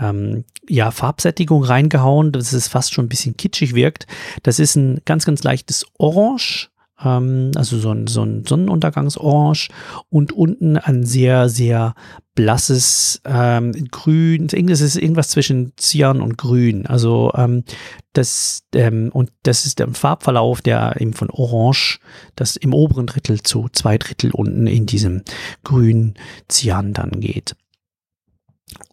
ähm, 0.00 0.44
ja, 0.68 0.92
Farbsättigung 0.92 1.64
reingehauen, 1.64 2.30
dass 2.30 2.52
es 2.52 2.68
fast 2.68 2.94
schon 2.94 3.06
ein 3.06 3.08
bisschen 3.08 3.36
kitschig 3.36 3.74
wirkt. 3.74 4.06
Das 4.44 4.60
ist 4.60 4.76
ein 4.76 5.00
ganz, 5.06 5.26
ganz 5.26 5.42
leichtes 5.42 5.86
Orange 5.98 6.70
ähm, 7.04 7.50
also 7.56 7.78
so 7.78 7.90
ein, 7.90 8.06
so 8.06 8.22
ein 8.22 8.44
Sonnenuntergangsorange 8.44 9.68
und 10.08 10.32
unten 10.32 10.76
ein 10.76 11.04
sehr, 11.04 11.48
sehr 11.48 11.94
blasses 12.34 13.20
ähm, 13.24 13.72
Grün. 13.90 14.48
Das 14.48 14.80
ist 14.80 14.96
irgendwas 14.96 15.28
zwischen 15.28 15.72
Cyan 15.76 16.20
und 16.20 16.38
Grün. 16.38 16.86
Also 16.86 17.32
ähm, 17.34 17.64
das 18.12 18.62
ähm, 18.74 19.10
und 19.12 19.30
das 19.42 19.66
ist 19.66 19.78
der 19.78 19.88
Farbverlauf, 19.88 20.62
der 20.62 21.00
eben 21.00 21.12
von 21.12 21.30
Orange, 21.30 21.98
das 22.36 22.56
im 22.56 22.74
oberen 22.74 23.06
Drittel 23.06 23.42
zu 23.42 23.68
zwei 23.72 23.98
Drittel 23.98 24.30
unten 24.32 24.66
in 24.66 24.86
diesem 24.86 25.22
Grün 25.64 26.14
Cyan 26.48 26.92
dann 26.92 27.20
geht 27.20 27.54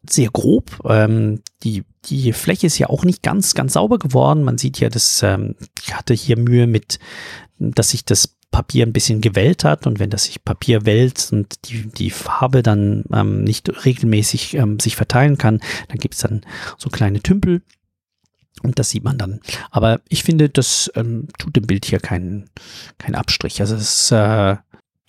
sehr 0.10 0.30
grob. 0.30 0.80
Ähm, 0.86 1.42
die, 1.64 1.84
die 2.06 2.34
Fläche 2.34 2.68
ist 2.68 2.78
ja 2.78 2.90
auch 2.90 3.04
nicht 3.04 3.24
ganz, 3.24 3.54
ganz 3.54 3.74
sauber 3.74 4.00
geworden. 4.00 4.44
Man 4.44 4.58
sieht 4.58 4.80
ja, 4.80 4.90
dass 4.90 5.22
ähm, 5.24 5.56
ich 5.82 5.94
hatte 5.94 6.14
hier 6.14 6.38
Mühe 6.38 6.68
mit 6.68 7.00
dass 7.60 7.90
sich 7.90 8.06
das 8.06 8.36
Papier 8.52 8.86
ein 8.86 8.94
bisschen 8.94 9.22
gewellt 9.22 9.64
hat 9.64 9.86
und 9.88 10.00
wenn 10.00 10.10
das 10.10 10.24
sich 10.24 10.44
Papier 10.44 10.86
wälzt 10.86 11.34
und 11.34 11.70
die, 11.70 11.88
die 11.88 12.10
Farbe 12.10 12.64
dann 12.64 13.04
ähm, 13.12 13.44
nicht 13.44 13.86
regelmäßig 13.86 14.54
ähm, 14.56 14.80
sich 14.80 14.96
verteilen 14.96 15.38
kann, 15.38 15.60
dann 15.90 15.98
gibt 15.98 16.16
es 16.16 16.22
dann 16.22 16.42
so 16.78 16.90
kleine 16.90 17.22
Tümpel 17.22 17.62
und 18.64 18.80
das 18.80 18.90
sieht 18.90 19.04
man 19.04 19.18
dann. 19.18 19.42
Aber 19.70 20.02
ich 20.10 20.24
finde, 20.24 20.50
das 20.50 20.92
ähm, 20.96 21.28
tut 21.38 21.56
dem 21.56 21.68
Bild 21.68 21.86
hier 21.86 22.00
keinen 22.00 22.50
keinen 22.98 23.16
Abstrich. 23.16 23.60
Also 23.62 23.76
es, 23.76 24.12
äh, 24.12 24.56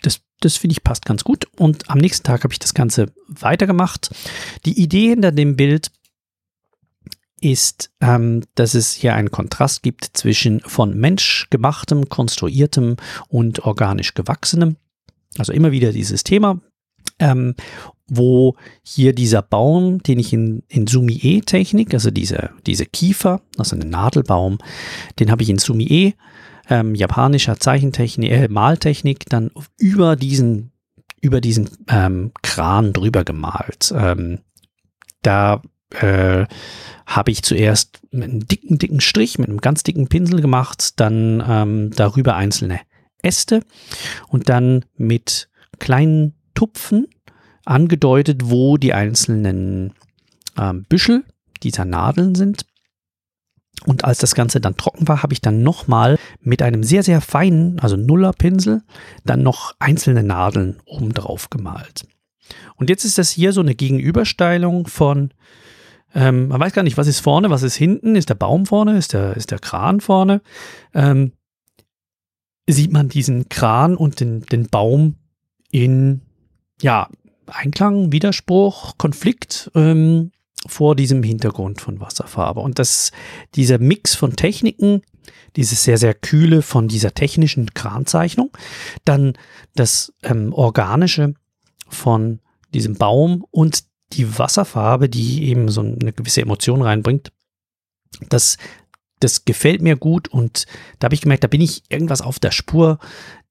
das, 0.02 0.20
das 0.40 0.56
finde 0.56 0.72
ich 0.72 0.84
passt 0.84 1.06
ganz 1.06 1.24
gut. 1.24 1.46
Und 1.56 1.88
am 1.90 1.98
nächsten 1.98 2.24
Tag 2.24 2.44
habe 2.44 2.52
ich 2.52 2.58
das 2.58 2.74
Ganze 2.74 3.12
weitergemacht. 3.28 4.10
Die 4.64 4.80
Idee 4.80 5.08
hinter 5.08 5.32
dem 5.32 5.56
Bild 5.56 5.90
ist, 7.40 7.90
ähm, 8.00 8.42
dass 8.54 8.74
es 8.74 8.92
hier 8.92 9.14
einen 9.14 9.30
Kontrast 9.30 9.82
gibt 9.82 10.04
zwischen 10.12 10.60
von 10.60 10.96
menschgemachtem, 10.96 12.08
konstruiertem 12.08 12.96
und 13.28 13.64
organisch 13.64 14.14
gewachsenem. 14.14 14.76
Also 15.36 15.52
immer 15.52 15.72
wieder 15.72 15.92
dieses 15.92 16.24
Thema, 16.24 16.60
ähm, 17.18 17.54
wo 18.08 18.56
hier 18.82 19.12
dieser 19.12 19.42
Baum, 19.42 20.02
den 20.02 20.18
ich 20.18 20.32
in, 20.32 20.62
in 20.68 20.86
Sumi-E-Technik, 20.86 21.92
also 21.92 22.10
diese, 22.10 22.50
diese 22.66 22.86
Kiefer, 22.86 23.42
also 23.58 23.76
ein 23.76 23.90
Nadelbaum, 23.90 24.58
den 25.18 25.30
habe 25.30 25.42
ich 25.42 25.50
in 25.50 25.58
Sumi-E, 25.58 26.14
ähm, 26.70 26.94
japanischer 26.94 27.58
Zeichentechnik, 27.58 28.30
äh, 28.30 28.48
Maltechnik, 28.48 29.26
dann 29.28 29.50
über 29.78 30.16
diesen, 30.16 30.72
über 31.20 31.40
diesen 31.40 31.70
ähm, 31.88 32.32
Kran 32.42 32.92
drüber 32.92 33.24
gemalt. 33.24 33.92
Ähm, 33.94 34.40
da 35.22 35.62
äh, 35.90 36.46
habe 37.06 37.30
ich 37.30 37.42
zuerst 37.42 38.00
mit 38.10 38.30
einem 38.30 38.46
dicken, 38.46 38.78
dicken 38.78 39.00
Strich, 39.00 39.38
mit 39.38 39.48
einem 39.48 39.60
ganz 39.60 39.82
dicken 39.82 40.08
Pinsel 40.08 40.40
gemacht, 40.40 41.00
dann 41.00 41.42
ähm, 41.46 41.90
darüber 41.94 42.36
einzelne 42.36 42.80
Äste 43.22 43.62
und 44.28 44.48
dann 44.48 44.84
mit 44.96 45.48
kleinen 45.78 46.34
Tupfen 46.54 47.06
angedeutet, 47.64 48.42
wo 48.44 48.76
die 48.76 48.92
einzelnen 48.92 49.94
ähm, 50.58 50.84
Büschel 50.88 51.24
dieser 51.62 51.84
Nadeln 51.84 52.34
sind. 52.34 52.66
Und 53.84 54.04
als 54.04 54.18
das 54.18 54.34
Ganze 54.34 54.60
dann 54.60 54.76
trocken 54.76 55.06
war, 55.06 55.22
habe 55.22 55.32
ich 55.32 55.40
dann 55.40 55.62
nochmal 55.62 56.18
mit 56.40 56.62
einem 56.62 56.82
sehr, 56.82 57.02
sehr 57.02 57.20
feinen, 57.20 57.78
also 57.78 57.96
Nullerpinsel, 57.96 58.82
dann 59.24 59.42
noch 59.42 59.74
einzelne 59.78 60.24
Nadeln 60.24 60.80
oben 60.84 61.14
drauf 61.14 61.48
gemalt. 61.48 62.06
Und 62.76 62.90
jetzt 62.90 63.04
ist 63.04 63.18
das 63.18 63.30
hier 63.30 63.52
so 63.52 63.60
eine 63.60 63.74
Gegenüberstellung 63.74 64.88
von 64.88 65.32
ähm, 66.14 66.48
man 66.48 66.60
weiß 66.60 66.72
gar 66.72 66.82
nicht, 66.82 66.96
was 66.96 67.06
ist 67.06 67.20
vorne, 67.20 67.50
was 67.50 67.62
ist 67.62 67.76
hinten. 67.76 68.16
Ist 68.16 68.30
der 68.30 68.34
Baum 68.34 68.66
vorne? 68.66 68.96
Ist 68.96 69.12
der, 69.12 69.36
ist 69.36 69.50
der 69.50 69.58
Kran 69.58 70.00
vorne? 70.00 70.40
Ähm, 70.94 71.32
sieht 72.66 72.92
man 72.92 73.08
diesen 73.08 73.48
Kran 73.48 73.96
und 73.96 74.20
den, 74.20 74.42
den 74.42 74.68
Baum 74.68 75.16
in 75.70 76.22
ja, 76.80 77.08
Einklang, 77.46 78.12
Widerspruch, 78.12 78.98
Konflikt 78.98 79.70
ähm, 79.74 80.32
vor 80.66 80.96
diesem 80.96 81.22
Hintergrund 81.22 81.80
von 81.80 82.00
Wasserfarbe. 82.00 82.60
Und 82.60 82.78
das, 82.78 83.12
dieser 83.54 83.78
Mix 83.78 84.14
von 84.14 84.36
Techniken, 84.36 85.02
dieses 85.56 85.84
sehr, 85.84 85.98
sehr 85.98 86.14
kühle 86.14 86.62
von 86.62 86.88
dieser 86.88 87.14
technischen 87.14 87.72
Kranzeichnung, 87.74 88.50
dann 89.04 89.34
das 89.74 90.12
ähm, 90.22 90.52
organische 90.52 91.34
von 91.88 92.40
diesem 92.74 92.94
Baum 92.96 93.44
und 93.50 93.84
die 94.12 94.38
Wasserfarbe, 94.38 95.08
die 95.08 95.48
eben 95.48 95.68
so 95.68 95.80
eine 95.80 96.12
gewisse 96.12 96.42
Emotion 96.42 96.82
reinbringt, 96.82 97.32
das, 98.28 98.56
das 99.20 99.44
gefällt 99.44 99.82
mir 99.82 99.96
gut 99.96 100.28
und 100.28 100.66
da 100.98 101.06
habe 101.06 101.14
ich 101.14 101.20
gemerkt, 101.20 101.44
da 101.44 101.48
bin 101.48 101.60
ich 101.60 101.82
irgendwas 101.88 102.22
auf 102.22 102.38
der 102.38 102.50
Spur, 102.50 102.98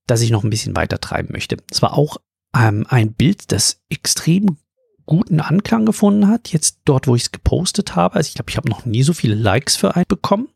das 0.07 0.21
ich 0.21 0.31
noch 0.31 0.43
ein 0.43 0.49
bisschen 0.49 0.75
weiter 0.75 0.99
treiben 0.99 1.29
möchte. 1.31 1.57
Es 1.69 1.81
war 1.81 1.97
auch 1.97 2.17
ähm, 2.55 2.85
ein 2.89 3.13
Bild, 3.13 3.51
das 3.51 3.81
extrem 3.89 4.57
guten 5.05 5.39
Anklang 5.39 5.85
gefunden 5.85 6.27
hat, 6.27 6.49
jetzt 6.49 6.81
dort, 6.85 7.07
wo 7.07 7.15
ich 7.15 7.23
es 7.23 7.31
gepostet 7.31 7.95
habe. 7.95 8.15
Also 8.15 8.27
ich 8.27 8.33
glaube, 8.35 8.49
ich 8.49 8.57
habe 8.57 8.69
noch 8.69 8.85
nie 8.85 9.03
so 9.03 9.13
viele 9.13 9.35
Likes 9.35 9.75
für 9.75 9.95
ein 9.95 10.05
bekommen. 10.07 10.49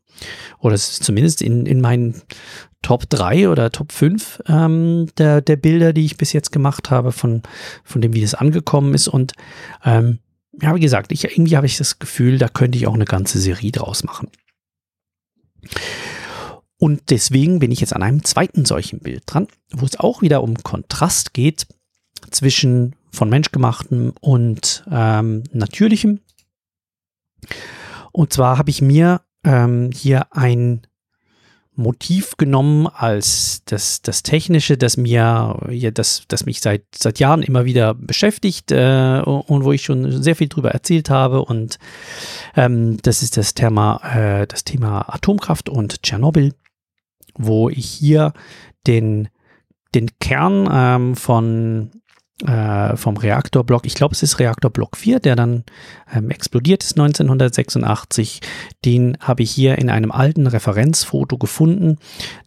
Oder 0.59 0.75
es 0.75 0.91
ist 0.91 1.03
zumindest 1.03 1.41
in, 1.41 1.65
in 1.65 1.81
meinen 1.81 2.21
Top 2.81 3.09
3 3.09 3.49
oder 3.49 3.71
Top 3.71 3.91
5 3.91 4.41
ähm, 4.47 5.07
der, 5.17 5.41
der 5.41 5.55
Bilder, 5.55 5.93
die 5.93 6.05
ich 6.05 6.17
bis 6.17 6.33
jetzt 6.33 6.51
gemacht 6.51 6.89
habe, 6.89 7.11
von, 7.11 7.43
von 7.83 8.01
dem, 8.01 8.13
wie 8.13 8.21
das 8.21 8.33
angekommen 8.33 8.93
ist. 8.93 9.07
Und 9.07 9.33
ähm, 9.83 10.19
ja, 10.61 10.75
wie 10.75 10.79
gesagt, 10.79 11.11
ich, 11.11 11.23
irgendwie 11.25 11.55
habe 11.55 11.67
ich 11.67 11.77
das 11.77 11.99
Gefühl, 11.99 12.37
da 12.37 12.47
könnte 12.47 12.77
ich 12.77 12.87
auch 12.87 12.95
eine 12.95 13.05
ganze 13.05 13.39
Serie 13.39 13.71
draus 13.71 14.03
machen. 14.03 14.29
Und 16.77 17.11
deswegen 17.11 17.59
bin 17.59 17.71
ich 17.71 17.79
jetzt 17.79 17.95
an 17.95 18.01
einem 18.01 18.23
zweiten 18.23 18.65
solchen 18.65 18.99
Bild 18.99 19.23
dran, 19.27 19.47
wo 19.71 19.85
es 19.85 19.99
auch 19.99 20.23
wieder 20.23 20.41
um 20.41 20.55
Kontrast 20.55 21.33
geht 21.33 21.67
zwischen 22.31 22.95
von 23.11 23.29
menschgemachtem 23.29 24.13
und 24.19 24.83
ähm, 24.91 25.43
natürlichem. 25.51 26.21
Und 28.11 28.33
zwar 28.33 28.57
habe 28.57 28.71
ich 28.71 28.81
mir 28.81 29.21
ähm, 29.43 29.89
hier 29.93 30.27
ein 30.31 30.81
Motiv 31.75 32.35
genommen 32.37 32.87
als 32.87 33.63
das, 33.65 34.01
das 34.01 34.23
Technische, 34.23 34.77
das 34.77 34.97
mir, 34.97 35.57
das, 35.93 36.23
das 36.27 36.45
mich 36.45 36.61
seit, 36.61 36.83
seit 36.95 37.19
Jahren 37.19 37.41
immer 37.41 37.65
wieder 37.65 37.93
beschäftigt 37.93 38.71
äh, 38.71 39.21
und 39.23 39.63
wo 39.63 39.71
ich 39.71 39.81
schon 39.81 40.21
sehr 40.21 40.35
viel 40.35 40.49
drüber 40.49 40.71
erzählt 40.71 41.09
habe. 41.09 41.43
Und 41.43 41.79
ähm, 42.55 42.97
das 43.01 43.23
ist 43.23 43.37
das 43.37 43.53
Thema, 43.53 44.01
äh, 44.13 44.47
das 44.47 44.63
Thema 44.65 45.13
Atomkraft 45.13 45.69
und 45.69 46.03
Tschernobyl, 46.03 46.53
wo 47.35 47.69
ich 47.69 47.85
hier 47.85 48.33
den, 48.85 49.29
den 49.95 50.09
Kern 50.19 50.67
ähm, 50.71 51.15
von 51.15 51.91
äh, 52.45 52.97
vom 52.97 53.17
Reaktorblock, 53.17 53.85
ich 53.85 53.93
glaube 53.93 54.13
es 54.13 54.23
ist 54.23 54.39
Reaktorblock 54.39 54.97
4, 54.97 55.19
der 55.19 55.35
dann 55.35 55.63
ähm, 56.13 56.29
explodiert 56.31 56.83
ist 56.83 56.99
1986. 56.99 58.41
Den 58.83 59.17
habe 59.19 59.43
ich 59.43 59.51
hier 59.51 59.77
in 59.77 59.89
einem 59.89 60.11
alten 60.11 60.47
Referenzfoto 60.47 61.37
gefunden. 61.37 61.97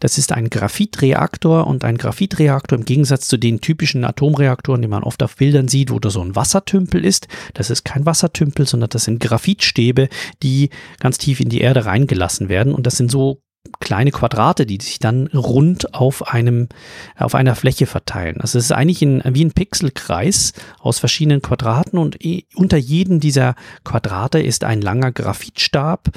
Das 0.00 0.18
ist 0.18 0.32
ein 0.32 0.50
Graphitreaktor 0.50 1.66
und 1.66 1.84
ein 1.84 1.96
Graphitreaktor 1.96 2.78
im 2.78 2.84
Gegensatz 2.84 3.28
zu 3.28 3.36
den 3.36 3.60
typischen 3.60 4.04
Atomreaktoren, 4.04 4.82
die 4.82 4.88
man 4.88 5.04
oft 5.04 5.22
auf 5.22 5.36
Bildern 5.36 5.68
sieht, 5.68 5.90
wo 5.90 5.98
da 5.98 6.10
so 6.10 6.22
ein 6.22 6.34
Wassertümpel 6.34 7.04
ist. 7.04 7.28
Das 7.54 7.70
ist 7.70 7.84
kein 7.84 8.06
Wassertümpel, 8.06 8.66
sondern 8.66 8.90
das 8.90 9.04
sind 9.04 9.20
Graphitstäbe, 9.20 10.08
die 10.42 10.70
ganz 10.98 11.18
tief 11.18 11.40
in 11.40 11.48
die 11.48 11.60
Erde 11.60 11.86
reingelassen 11.86 12.48
werden. 12.48 12.74
Und 12.74 12.86
das 12.86 12.96
sind 12.96 13.10
so 13.10 13.43
kleine 13.80 14.10
Quadrate, 14.10 14.66
die 14.66 14.78
sich 14.80 14.98
dann 14.98 15.26
rund 15.28 15.94
auf 15.94 16.28
einem, 16.28 16.68
auf 17.16 17.34
einer 17.34 17.54
Fläche 17.54 17.86
verteilen. 17.86 18.40
Also 18.40 18.58
es 18.58 18.66
ist 18.66 18.72
eigentlich 18.72 19.02
ein, 19.02 19.22
wie 19.34 19.44
ein 19.44 19.52
Pixelkreis 19.52 20.52
aus 20.80 20.98
verschiedenen 20.98 21.42
Quadraten 21.42 21.98
und 21.98 22.18
unter 22.54 22.76
jedem 22.76 23.20
dieser 23.20 23.54
Quadrate 23.84 24.40
ist 24.40 24.64
ein 24.64 24.80
langer 24.80 25.12
Graphitstab 25.12 26.10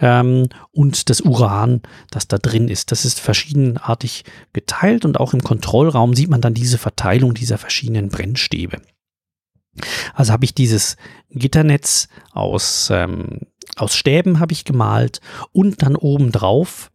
ähm, 0.00 0.48
und 0.72 1.10
das 1.10 1.20
Uran, 1.20 1.82
das 2.10 2.28
da 2.28 2.38
drin 2.38 2.68
ist. 2.68 2.92
Das 2.92 3.04
ist 3.04 3.20
verschiedenartig 3.20 4.24
geteilt 4.52 5.04
und 5.04 5.18
auch 5.18 5.34
im 5.34 5.42
Kontrollraum 5.42 6.14
sieht 6.14 6.30
man 6.30 6.40
dann 6.40 6.54
diese 6.54 6.78
Verteilung 6.78 7.34
dieser 7.34 7.58
verschiedenen 7.58 8.08
Brennstäbe. 8.08 8.80
Also 10.14 10.32
habe 10.32 10.44
ich 10.44 10.54
dieses 10.54 10.96
Gitternetz 11.30 12.08
aus, 12.32 12.90
ähm, 12.92 13.40
aus 13.76 13.96
Stäben 13.96 14.38
habe 14.40 14.52
ich 14.52 14.64
gemalt 14.64 15.20
und 15.52 15.82
dann 15.82 15.96
obendrauf 15.96 16.92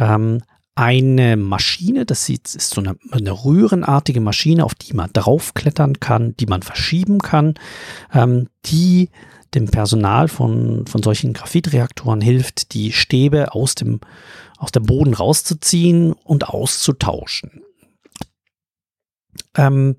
ähm, 0.00 0.42
eine 0.74 1.36
Maschine, 1.36 2.06
das 2.06 2.28
ist 2.28 2.70
so 2.70 2.80
eine, 2.80 2.96
eine, 3.10 3.44
röhrenartige 3.44 4.20
Maschine, 4.20 4.64
auf 4.64 4.74
die 4.74 4.94
man 4.94 5.12
draufklettern 5.12 6.00
kann, 6.00 6.34
die 6.38 6.46
man 6.46 6.62
verschieben 6.62 7.18
kann, 7.18 7.54
ähm, 8.12 8.48
die 8.66 9.10
dem 9.54 9.66
Personal 9.66 10.28
von, 10.28 10.86
von 10.86 11.02
solchen 11.02 11.32
Graphitreaktoren 11.32 12.20
hilft, 12.20 12.72
die 12.72 12.92
Stäbe 12.92 13.52
aus 13.52 13.74
dem, 13.74 14.00
aus 14.56 14.72
dem 14.72 14.84
Boden 14.84 15.12
rauszuziehen 15.12 16.12
und 16.12 16.48
auszutauschen. 16.48 17.62
Ähm, 19.56 19.96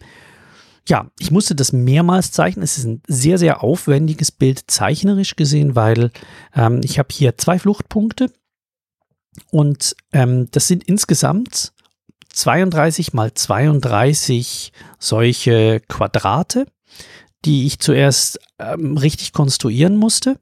ja, 0.87 1.11
ich 1.19 1.31
musste 1.31 1.53
das 1.53 1.73
mehrmals 1.73 2.31
zeichnen. 2.31 2.63
Es 2.63 2.77
ist 2.77 2.85
ein 2.85 3.01
sehr, 3.07 3.37
sehr 3.37 3.63
aufwendiges 3.63 4.31
Bild 4.31 4.63
zeichnerisch 4.67 5.35
gesehen, 5.35 5.75
weil 5.75 6.11
ähm, 6.55 6.81
ich 6.83 6.97
habe 6.97 7.09
hier 7.11 7.37
zwei 7.37 7.59
Fluchtpunkte 7.59 8.31
und 9.49 9.95
ähm, 10.11 10.49
das 10.51 10.67
sind 10.67 10.83
insgesamt 10.83 11.73
32 12.33 13.13
mal 13.13 13.33
32 13.33 14.71
solche 14.99 15.81
Quadrate, 15.87 16.65
die 17.45 17.65
ich 17.65 17.79
zuerst 17.79 18.39
ähm, 18.59 18.97
richtig 18.97 19.33
konstruieren 19.33 19.97
musste. 19.97 20.37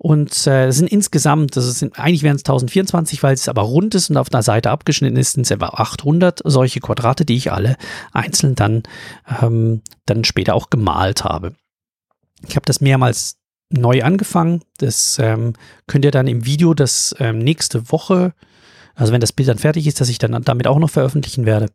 Und 0.00 0.46
äh, 0.46 0.70
sind 0.70 0.92
insgesamt, 0.92 1.56
das 1.56 1.76
sind, 1.76 1.98
eigentlich 1.98 2.22
wären 2.22 2.36
es 2.36 2.42
1024, 2.42 3.20
weil 3.24 3.34
es 3.34 3.48
aber 3.48 3.62
rund 3.62 3.96
ist 3.96 4.10
und 4.10 4.16
auf 4.16 4.32
einer 4.32 4.44
Seite 4.44 4.70
abgeschnitten 4.70 5.16
ist, 5.16 5.32
sind 5.32 5.42
es 5.42 5.50
etwa 5.50 5.70
800 5.70 6.40
solche 6.44 6.78
Quadrate, 6.78 7.24
die 7.24 7.36
ich 7.36 7.50
alle 7.50 7.76
einzeln 8.12 8.54
dann, 8.54 8.84
ähm, 9.42 9.82
dann 10.06 10.22
später 10.22 10.54
auch 10.54 10.70
gemalt 10.70 11.24
habe. 11.24 11.56
Ich 12.46 12.54
habe 12.54 12.64
das 12.64 12.80
mehrmals 12.80 13.37
neu 13.70 14.02
angefangen. 14.02 14.62
Das 14.78 15.18
ähm, 15.20 15.54
könnt 15.86 16.04
ihr 16.04 16.10
dann 16.10 16.26
im 16.26 16.44
Video, 16.44 16.74
das 16.74 17.14
ähm, 17.18 17.38
nächste 17.38 17.90
Woche, 17.90 18.34
also 18.94 19.12
wenn 19.12 19.20
das 19.20 19.32
Bild 19.32 19.48
dann 19.48 19.58
fertig 19.58 19.86
ist, 19.86 20.00
dass 20.00 20.08
ich 20.08 20.18
dann 20.18 20.42
damit 20.42 20.66
auch 20.66 20.78
noch 20.78 20.90
veröffentlichen 20.90 21.46
werde, 21.46 21.70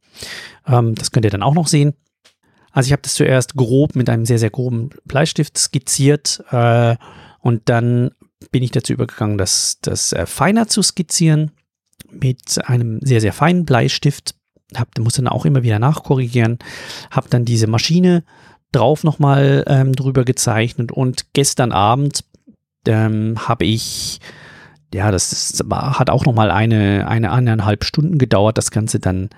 ähm, 0.68 0.96
das 0.96 1.12
könnt 1.12 1.26
ihr 1.26 1.32
dann 1.32 1.44
auch 1.44 1.54
noch 1.54 1.68
sehen. 1.68 1.94
Also 2.72 2.88
ich 2.88 2.92
habe 2.92 3.04
das 3.04 3.14
zuerst 3.14 3.56
grob 3.56 3.96
mit 3.96 4.10
einem 4.10 4.26
sehr, 4.26 4.40
sehr 4.40 4.50
groben 4.50 4.90
Bleistift 5.06 5.58
skizziert 5.58 6.44
äh, 6.50 6.96
und 7.40 7.70
dann 7.70 8.12
bin 8.52 8.64
ich 8.64 8.72
dazu 8.72 8.94
übergegangen, 8.94 9.38
das, 9.38 9.78
das 9.82 10.12
äh, 10.12 10.26
feiner 10.26 10.68
zu 10.68 10.82
skizzieren 10.82 11.52
mit 12.12 12.68
einem 12.68 13.00
sehr, 13.02 13.22
sehr 13.22 13.34
feinen 13.34 13.66
Bleistift. 13.66 14.36
Hab, 14.76 14.98
musste 15.00 15.22
dann 15.22 15.32
auch 15.32 15.46
immer 15.46 15.64
wieder 15.64 15.80
nachkorrigieren. 15.80 16.58
Habe 17.12 17.30
dann 17.30 17.46
diese 17.46 17.68
Maschine 17.68 18.24
drauf 18.76 19.04
nochmal 19.04 19.64
ähm, 19.68 19.94
drüber 19.94 20.26
gezeichnet 20.26 20.92
und 20.92 21.34
gestern 21.34 21.72
Abend 21.72 22.24
ähm, 22.88 23.36
habe 23.48 23.66
ich, 23.66 24.20
ja, 24.94 25.12
das 25.12 25.32
ist, 25.32 25.64
hat 25.72 26.10
auch 26.10 26.26
nochmal 26.26 26.52
eine, 26.52 27.08
eine 27.08 27.32
eineinhalb 27.32 27.84
Stunden 27.84 28.18
gedauert, 28.18 28.58
das 28.58 28.72
Ganze 28.72 29.00
dann 29.00 29.30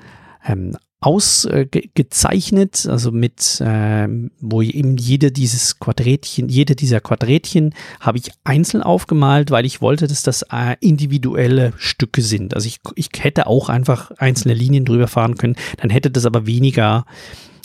ähm, 0.47 0.75
ausgezeichnet, 1.05 2.85
äh, 2.85 2.89
also 2.89 3.11
mit, 3.11 3.61
äh, 3.61 4.07
wo 4.39 4.61
eben 4.61 4.97
jede 4.97 5.31
dieses 5.31 5.79
Quadrätchen, 5.79 6.49
jede 6.49 6.75
dieser 6.75 6.99
Quadrätchen 6.99 7.75
habe 7.99 8.17
ich 8.17 8.31
einzeln 8.43 8.81
aufgemalt, 8.81 9.51
weil 9.51 9.65
ich 9.65 9.81
wollte, 9.81 10.07
dass 10.07 10.23
das 10.23 10.43
äh, 10.51 10.77
individuelle 10.79 11.73
Stücke 11.77 12.21
sind. 12.21 12.55
Also 12.55 12.67
ich, 12.67 12.79
ich 12.95 13.09
hätte 13.19 13.45
auch 13.45 13.69
einfach 13.69 14.11
einzelne 14.17 14.55
Linien 14.55 14.85
drüber 14.85 15.07
fahren 15.07 15.37
können, 15.37 15.55
dann 15.77 15.91
hätte 15.91 16.09
das 16.09 16.25
aber 16.25 16.47
weniger, 16.47 17.05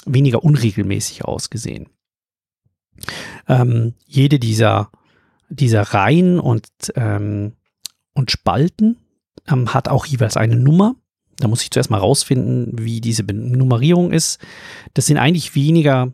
weniger 0.07 0.45
unregelmäßig 0.45 1.25
ausgesehen. 1.25 1.89
Ähm, 3.49 3.95
jede 4.07 4.39
dieser, 4.39 4.91
dieser 5.49 5.83
Reihen 5.83 6.39
und, 6.39 6.69
ähm, 6.95 7.53
und 8.15 8.31
Spalten 8.31 8.97
ähm, 9.49 9.73
hat 9.73 9.89
auch 9.89 10.07
jeweils 10.07 10.37
eine 10.37 10.57
Nummer. 10.57 10.97
Da 11.39 11.49
muss 11.49 11.63
ich 11.63 11.71
zuerst 11.71 11.91
mal 11.91 11.99
rausfinden, 11.99 12.79
wie 12.79 13.01
diese 13.01 13.23
Nummerierung 13.23 14.13
ist. 14.13 14.39
Das 14.95 15.07
sind 15.07 15.17
eigentlich 15.17 15.55
weniger 15.55 16.13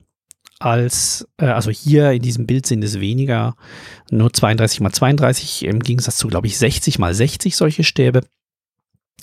als, 0.59 1.29
äh, 1.39 1.47
also 1.47 1.71
hier 1.71 2.13
in 2.13 2.23
diesem 2.23 2.47
Bild 2.47 2.67
sind 2.67 2.83
es 2.83 3.01
weniger, 3.01 3.57
nur 4.11 4.33
32 4.33 4.81
mal 4.81 4.93
32, 4.93 5.65
im 5.65 5.81
Gegensatz 5.81 6.17
zu, 6.17 6.29
glaube 6.29 6.47
ich, 6.47 6.57
60 6.57 6.99
mal 6.99 7.15
60 7.15 7.57
solche 7.57 7.85
Stäbe. 7.85 8.23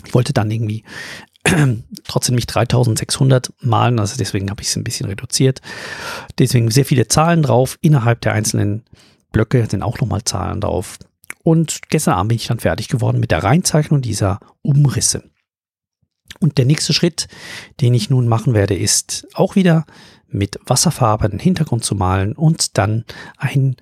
Ich 0.05 0.13
wollte 0.13 0.33
dann 0.33 0.51
irgendwie 0.51 0.83
trotzdem 2.05 2.35
nicht 2.35 2.47
3600 2.47 3.53
malen, 3.61 3.99
also 3.99 4.15
deswegen 4.17 4.49
habe 4.49 4.61
ich 4.61 4.69
es 4.69 4.75
ein 4.75 4.83
bisschen 4.83 5.07
reduziert. 5.07 5.61
Deswegen 6.39 6.71
sehr 6.71 6.85
viele 6.85 7.07
Zahlen 7.07 7.43
drauf. 7.43 7.77
Innerhalb 7.81 8.21
der 8.21 8.33
einzelnen 8.33 8.83
Blöcke 9.31 9.67
sind 9.69 9.83
auch 9.83 9.99
nochmal 9.99 10.23
Zahlen 10.23 10.61
drauf. 10.61 10.99
Und 11.43 11.81
gestern 11.89 12.13
Abend 12.13 12.29
bin 12.29 12.37
ich 12.37 12.47
dann 12.47 12.59
fertig 12.59 12.87
geworden 12.87 13.19
mit 13.19 13.31
der 13.31 13.43
Reinzeichnung 13.43 14.01
dieser 14.01 14.39
Umrisse. 14.61 15.23
Und 16.39 16.57
der 16.57 16.65
nächste 16.65 16.93
Schritt, 16.93 17.27
den 17.81 17.93
ich 17.93 18.09
nun 18.09 18.27
machen 18.27 18.53
werde, 18.53 18.75
ist 18.75 19.27
auch 19.33 19.55
wieder 19.55 19.85
mit 20.27 20.59
Wasserfarbe 20.65 21.29
den 21.29 21.39
Hintergrund 21.39 21.83
zu 21.83 21.95
malen 21.95 22.33
und 22.33 22.77
dann 22.77 23.05
ein 23.37 23.75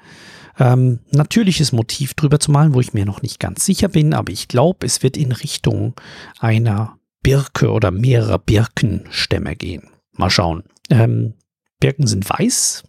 ähm, 0.59 0.99
natürliches 1.11 1.71
Motiv 1.71 2.13
drüber 2.13 2.39
zu 2.39 2.51
malen, 2.51 2.73
wo 2.73 2.81
ich 2.81 2.93
mir 2.93 3.05
noch 3.05 3.21
nicht 3.21 3.39
ganz 3.39 3.65
sicher 3.65 3.87
bin, 3.87 4.13
aber 4.13 4.31
ich 4.31 4.47
glaube, 4.47 4.85
es 4.85 5.01
wird 5.01 5.15
in 5.17 5.31
Richtung 5.31 5.93
einer 6.39 6.97
Birke 7.23 7.71
oder 7.71 7.91
mehrerer 7.91 8.39
Birkenstämme 8.39 9.55
gehen. 9.55 9.89
Mal 10.13 10.29
schauen. 10.29 10.63
Ähm, 10.89 11.35
Birken 11.79 12.07
sind 12.07 12.29
weiß. 12.29 12.83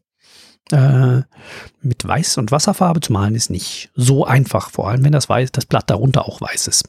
Äh, 0.70 1.22
mit 1.82 2.06
Weiß 2.06 2.38
und 2.38 2.50
Wasserfarbe 2.50 3.00
zu 3.00 3.12
malen 3.12 3.34
ist 3.34 3.50
nicht 3.50 3.90
so 3.94 4.24
einfach, 4.24 4.70
vor 4.70 4.88
allem 4.88 5.04
wenn 5.04 5.12
das, 5.12 5.28
weiß, 5.28 5.52
das 5.52 5.66
Blatt 5.66 5.90
darunter 5.90 6.26
auch 6.26 6.40
weiß 6.40 6.68
ist. 6.68 6.88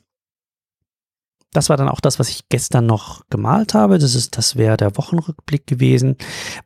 Das 1.54 1.70
war 1.70 1.78
dann 1.78 1.90
auch 1.90 2.00
das, 2.00 2.18
was 2.18 2.30
ich 2.30 2.50
gestern 2.50 2.88
noch 2.88 3.22
gemalt 3.30 3.76
habe. 3.76 4.00
Das 4.00 4.30
das 4.32 4.56
wäre 4.56 4.76
der 4.76 4.98
Wochenrückblick 4.98 5.68
gewesen. 5.68 6.18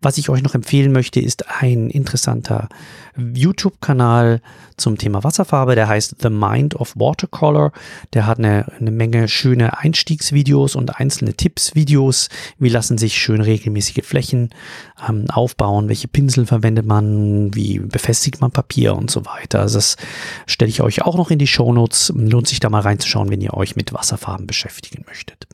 Was 0.01 0.17
ich 0.17 0.29
euch 0.29 0.41
noch 0.41 0.55
empfehlen 0.55 0.93
möchte, 0.93 1.19
ist 1.19 1.61
ein 1.61 1.89
interessanter 1.89 2.69
YouTube-Kanal 3.17 4.41
zum 4.77 4.97
Thema 4.97 5.23
Wasserfarbe. 5.23 5.75
Der 5.75 5.87
heißt 5.87 6.15
The 6.21 6.29
Mind 6.29 6.75
of 6.75 6.95
Watercolor. 6.95 7.71
Der 8.13 8.25
hat 8.25 8.37
eine, 8.37 8.71
eine 8.79 8.91
Menge 8.91 9.27
schöne 9.27 9.77
Einstiegsvideos 9.77 10.75
und 10.75 10.99
einzelne 10.99 11.33
Tipps-Videos. 11.33 12.29
Wie 12.59 12.69
lassen 12.69 12.97
sich 12.97 13.17
schön 13.17 13.41
regelmäßige 13.41 14.05
Flächen 14.05 14.49
ähm, 15.07 15.29
aufbauen? 15.29 15.89
Welche 15.89 16.07
Pinsel 16.07 16.45
verwendet 16.45 16.85
man? 16.85 17.53
Wie 17.53 17.79
befestigt 17.79 18.41
man 18.41 18.51
Papier 18.51 18.95
und 18.95 19.11
so 19.11 19.25
weiter? 19.25 19.61
Also 19.61 19.77
das 19.77 19.97
stelle 20.45 20.69
ich 20.69 20.81
euch 20.81 21.01
auch 21.01 21.17
noch 21.17 21.31
in 21.31 21.39
die 21.39 21.47
Show 21.47 21.73
Notes. 21.73 22.13
Lohnt 22.15 22.47
sich 22.47 22.59
da 22.59 22.69
mal 22.69 22.81
reinzuschauen, 22.81 23.29
wenn 23.29 23.41
ihr 23.41 23.53
euch 23.53 23.75
mit 23.75 23.93
Wasserfarben 23.93 24.47
beschäftigen 24.47 25.03
möchtet. 25.07 25.47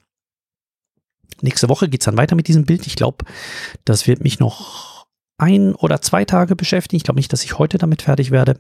Nächste 1.42 1.68
Woche 1.68 1.90
geht 1.90 2.02
es 2.02 2.06
dann 2.06 2.18
weiter 2.18 2.36
mit 2.36 2.48
diesem 2.48 2.66
Bild. 2.66 2.88
Ich 2.88 2.96
glaube, 2.96 3.26
das 3.84 4.08
wird 4.08 4.24
mich 4.24 4.40
noch 4.40 4.93
ein 5.44 5.76
oder 5.76 6.02
zwei 6.02 6.26
Tage 6.26 6.56
beschäftigen. 6.56 6.98
Ich 6.98 7.04
glaube 7.04 7.20
nicht, 7.20 7.34
dass 7.34 7.44
ich 7.44 7.58
heute 7.58 7.78
damit 7.78 8.02
fertig 8.02 8.32
werde. 8.32 8.60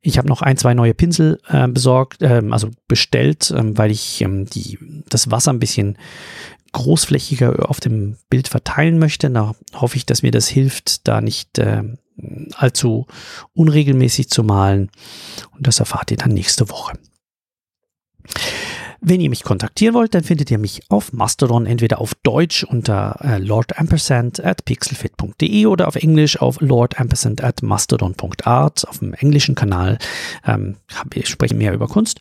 Ich 0.00 0.18
habe 0.18 0.28
noch 0.28 0.42
ein, 0.42 0.56
zwei 0.56 0.74
neue 0.74 0.94
Pinsel 0.94 1.40
äh, 1.48 1.68
besorgt, 1.68 2.22
äh, 2.22 2.42
also 2.50 2.70
bestellt, 2.88 3.50
äh, 3.50 3.76
weil 3.76 3.90
ich 3.90 4.20
ähm, 4.20 4.46
die, 4.46 4.78
das 5.08 5.30
Wasser 5.30 5.52
ein 5.52 5.58
bisschen 5.58 5.98
großflächiger 6.72 7.68
auf 7.68 7.80
dem 7.80 8.16
Bild 8.30 8.48
verteilen 8.48 8.98
möchte. 8.98 9.30
Da 9.30 9.54
hoffe 9.74 9.96
ich, 9.96 10.06
dass 10.06 10.22
mir 10.22 10.30
das 10.30 10.48
hilft, 10.48 11.06
da 11.06 11.20
nicht 11.20 11.58
ähm, 11.58 11.98
allzu 12.54 13.06
unregelmäßig 13.52 14.30
zu 14.30 14.42
malen. 14.42 14.90
Und 15.52 15.66
das 15.66 15.80
erfahrt 15.80 16.10
ihr 16.10 16.16
dann 16.16 16.32
nächste 16.32 16.68
Woche. 16.70 16.98
Wenn 19.04 19.20
ihr 19.20 19.30
mich 19.30 19.42
kontaktieren 19.42 19.96
wollt, 19.96 20.14
dann 20.14 20.22
findet 20.22 20.48
ihr 20.52 20.58
mich 20.58 20.82
auf 20.88 21.12
Mastodon 21.12 21.66
entweder 21.66 22.00
auf 22.00 22.14
Deutsch 22.22 22.62
unter 22.62 23.18
äh, 23.20 23.38
lordampersand 23.38 24.44
at 24.44 24.64
pixelfit.de 24.64 25.66
oder 25.66 25.88
auf 25.88 25.96
Englisch 25.96 26.40
auf 26.40 26.60
lordampersand 26.60 27.42
at 27.42 27.64
mastodon.art. 27.64 28.86
Auf 28.86 29.00
dem 29.00 29.12
englischen 29.14 29.56
Kanal 29.56 29.98
ähm, 30.46 30.76
wir 31.10 31.26
sprechen 31.26 31.58
mehr 31.58 31.74
über 31.74 31.88
Kunst. 31.88 32.20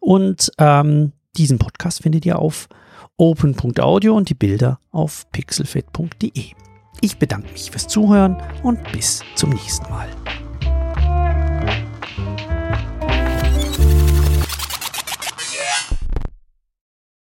Und 0.00 0.50
ähm, 0.56 1.12
diesen 1.36 1.58
Podcast 1.58 2.02
findet 2.02 2.24
ihr 2.24 2.38
auf 2.38 2.66
open.audio 3.18 4.16
und 4.16 4.30
die 4.30 4.34
Bilder 4.34 4.80
auf 4.90 5.30
pixelfit.de. 5.32 6.52
Ich 7.02 7.18
bedanke 7.18 7.52
mich 7.52 7.70
fürs 7.70 7.88
Zuhören 7.88 8.42
und 8.62 8.80
bis 8.92 9.22
zum 9.34 9.50
nächsten 9.50 9.90
Mal. 9.90 10.08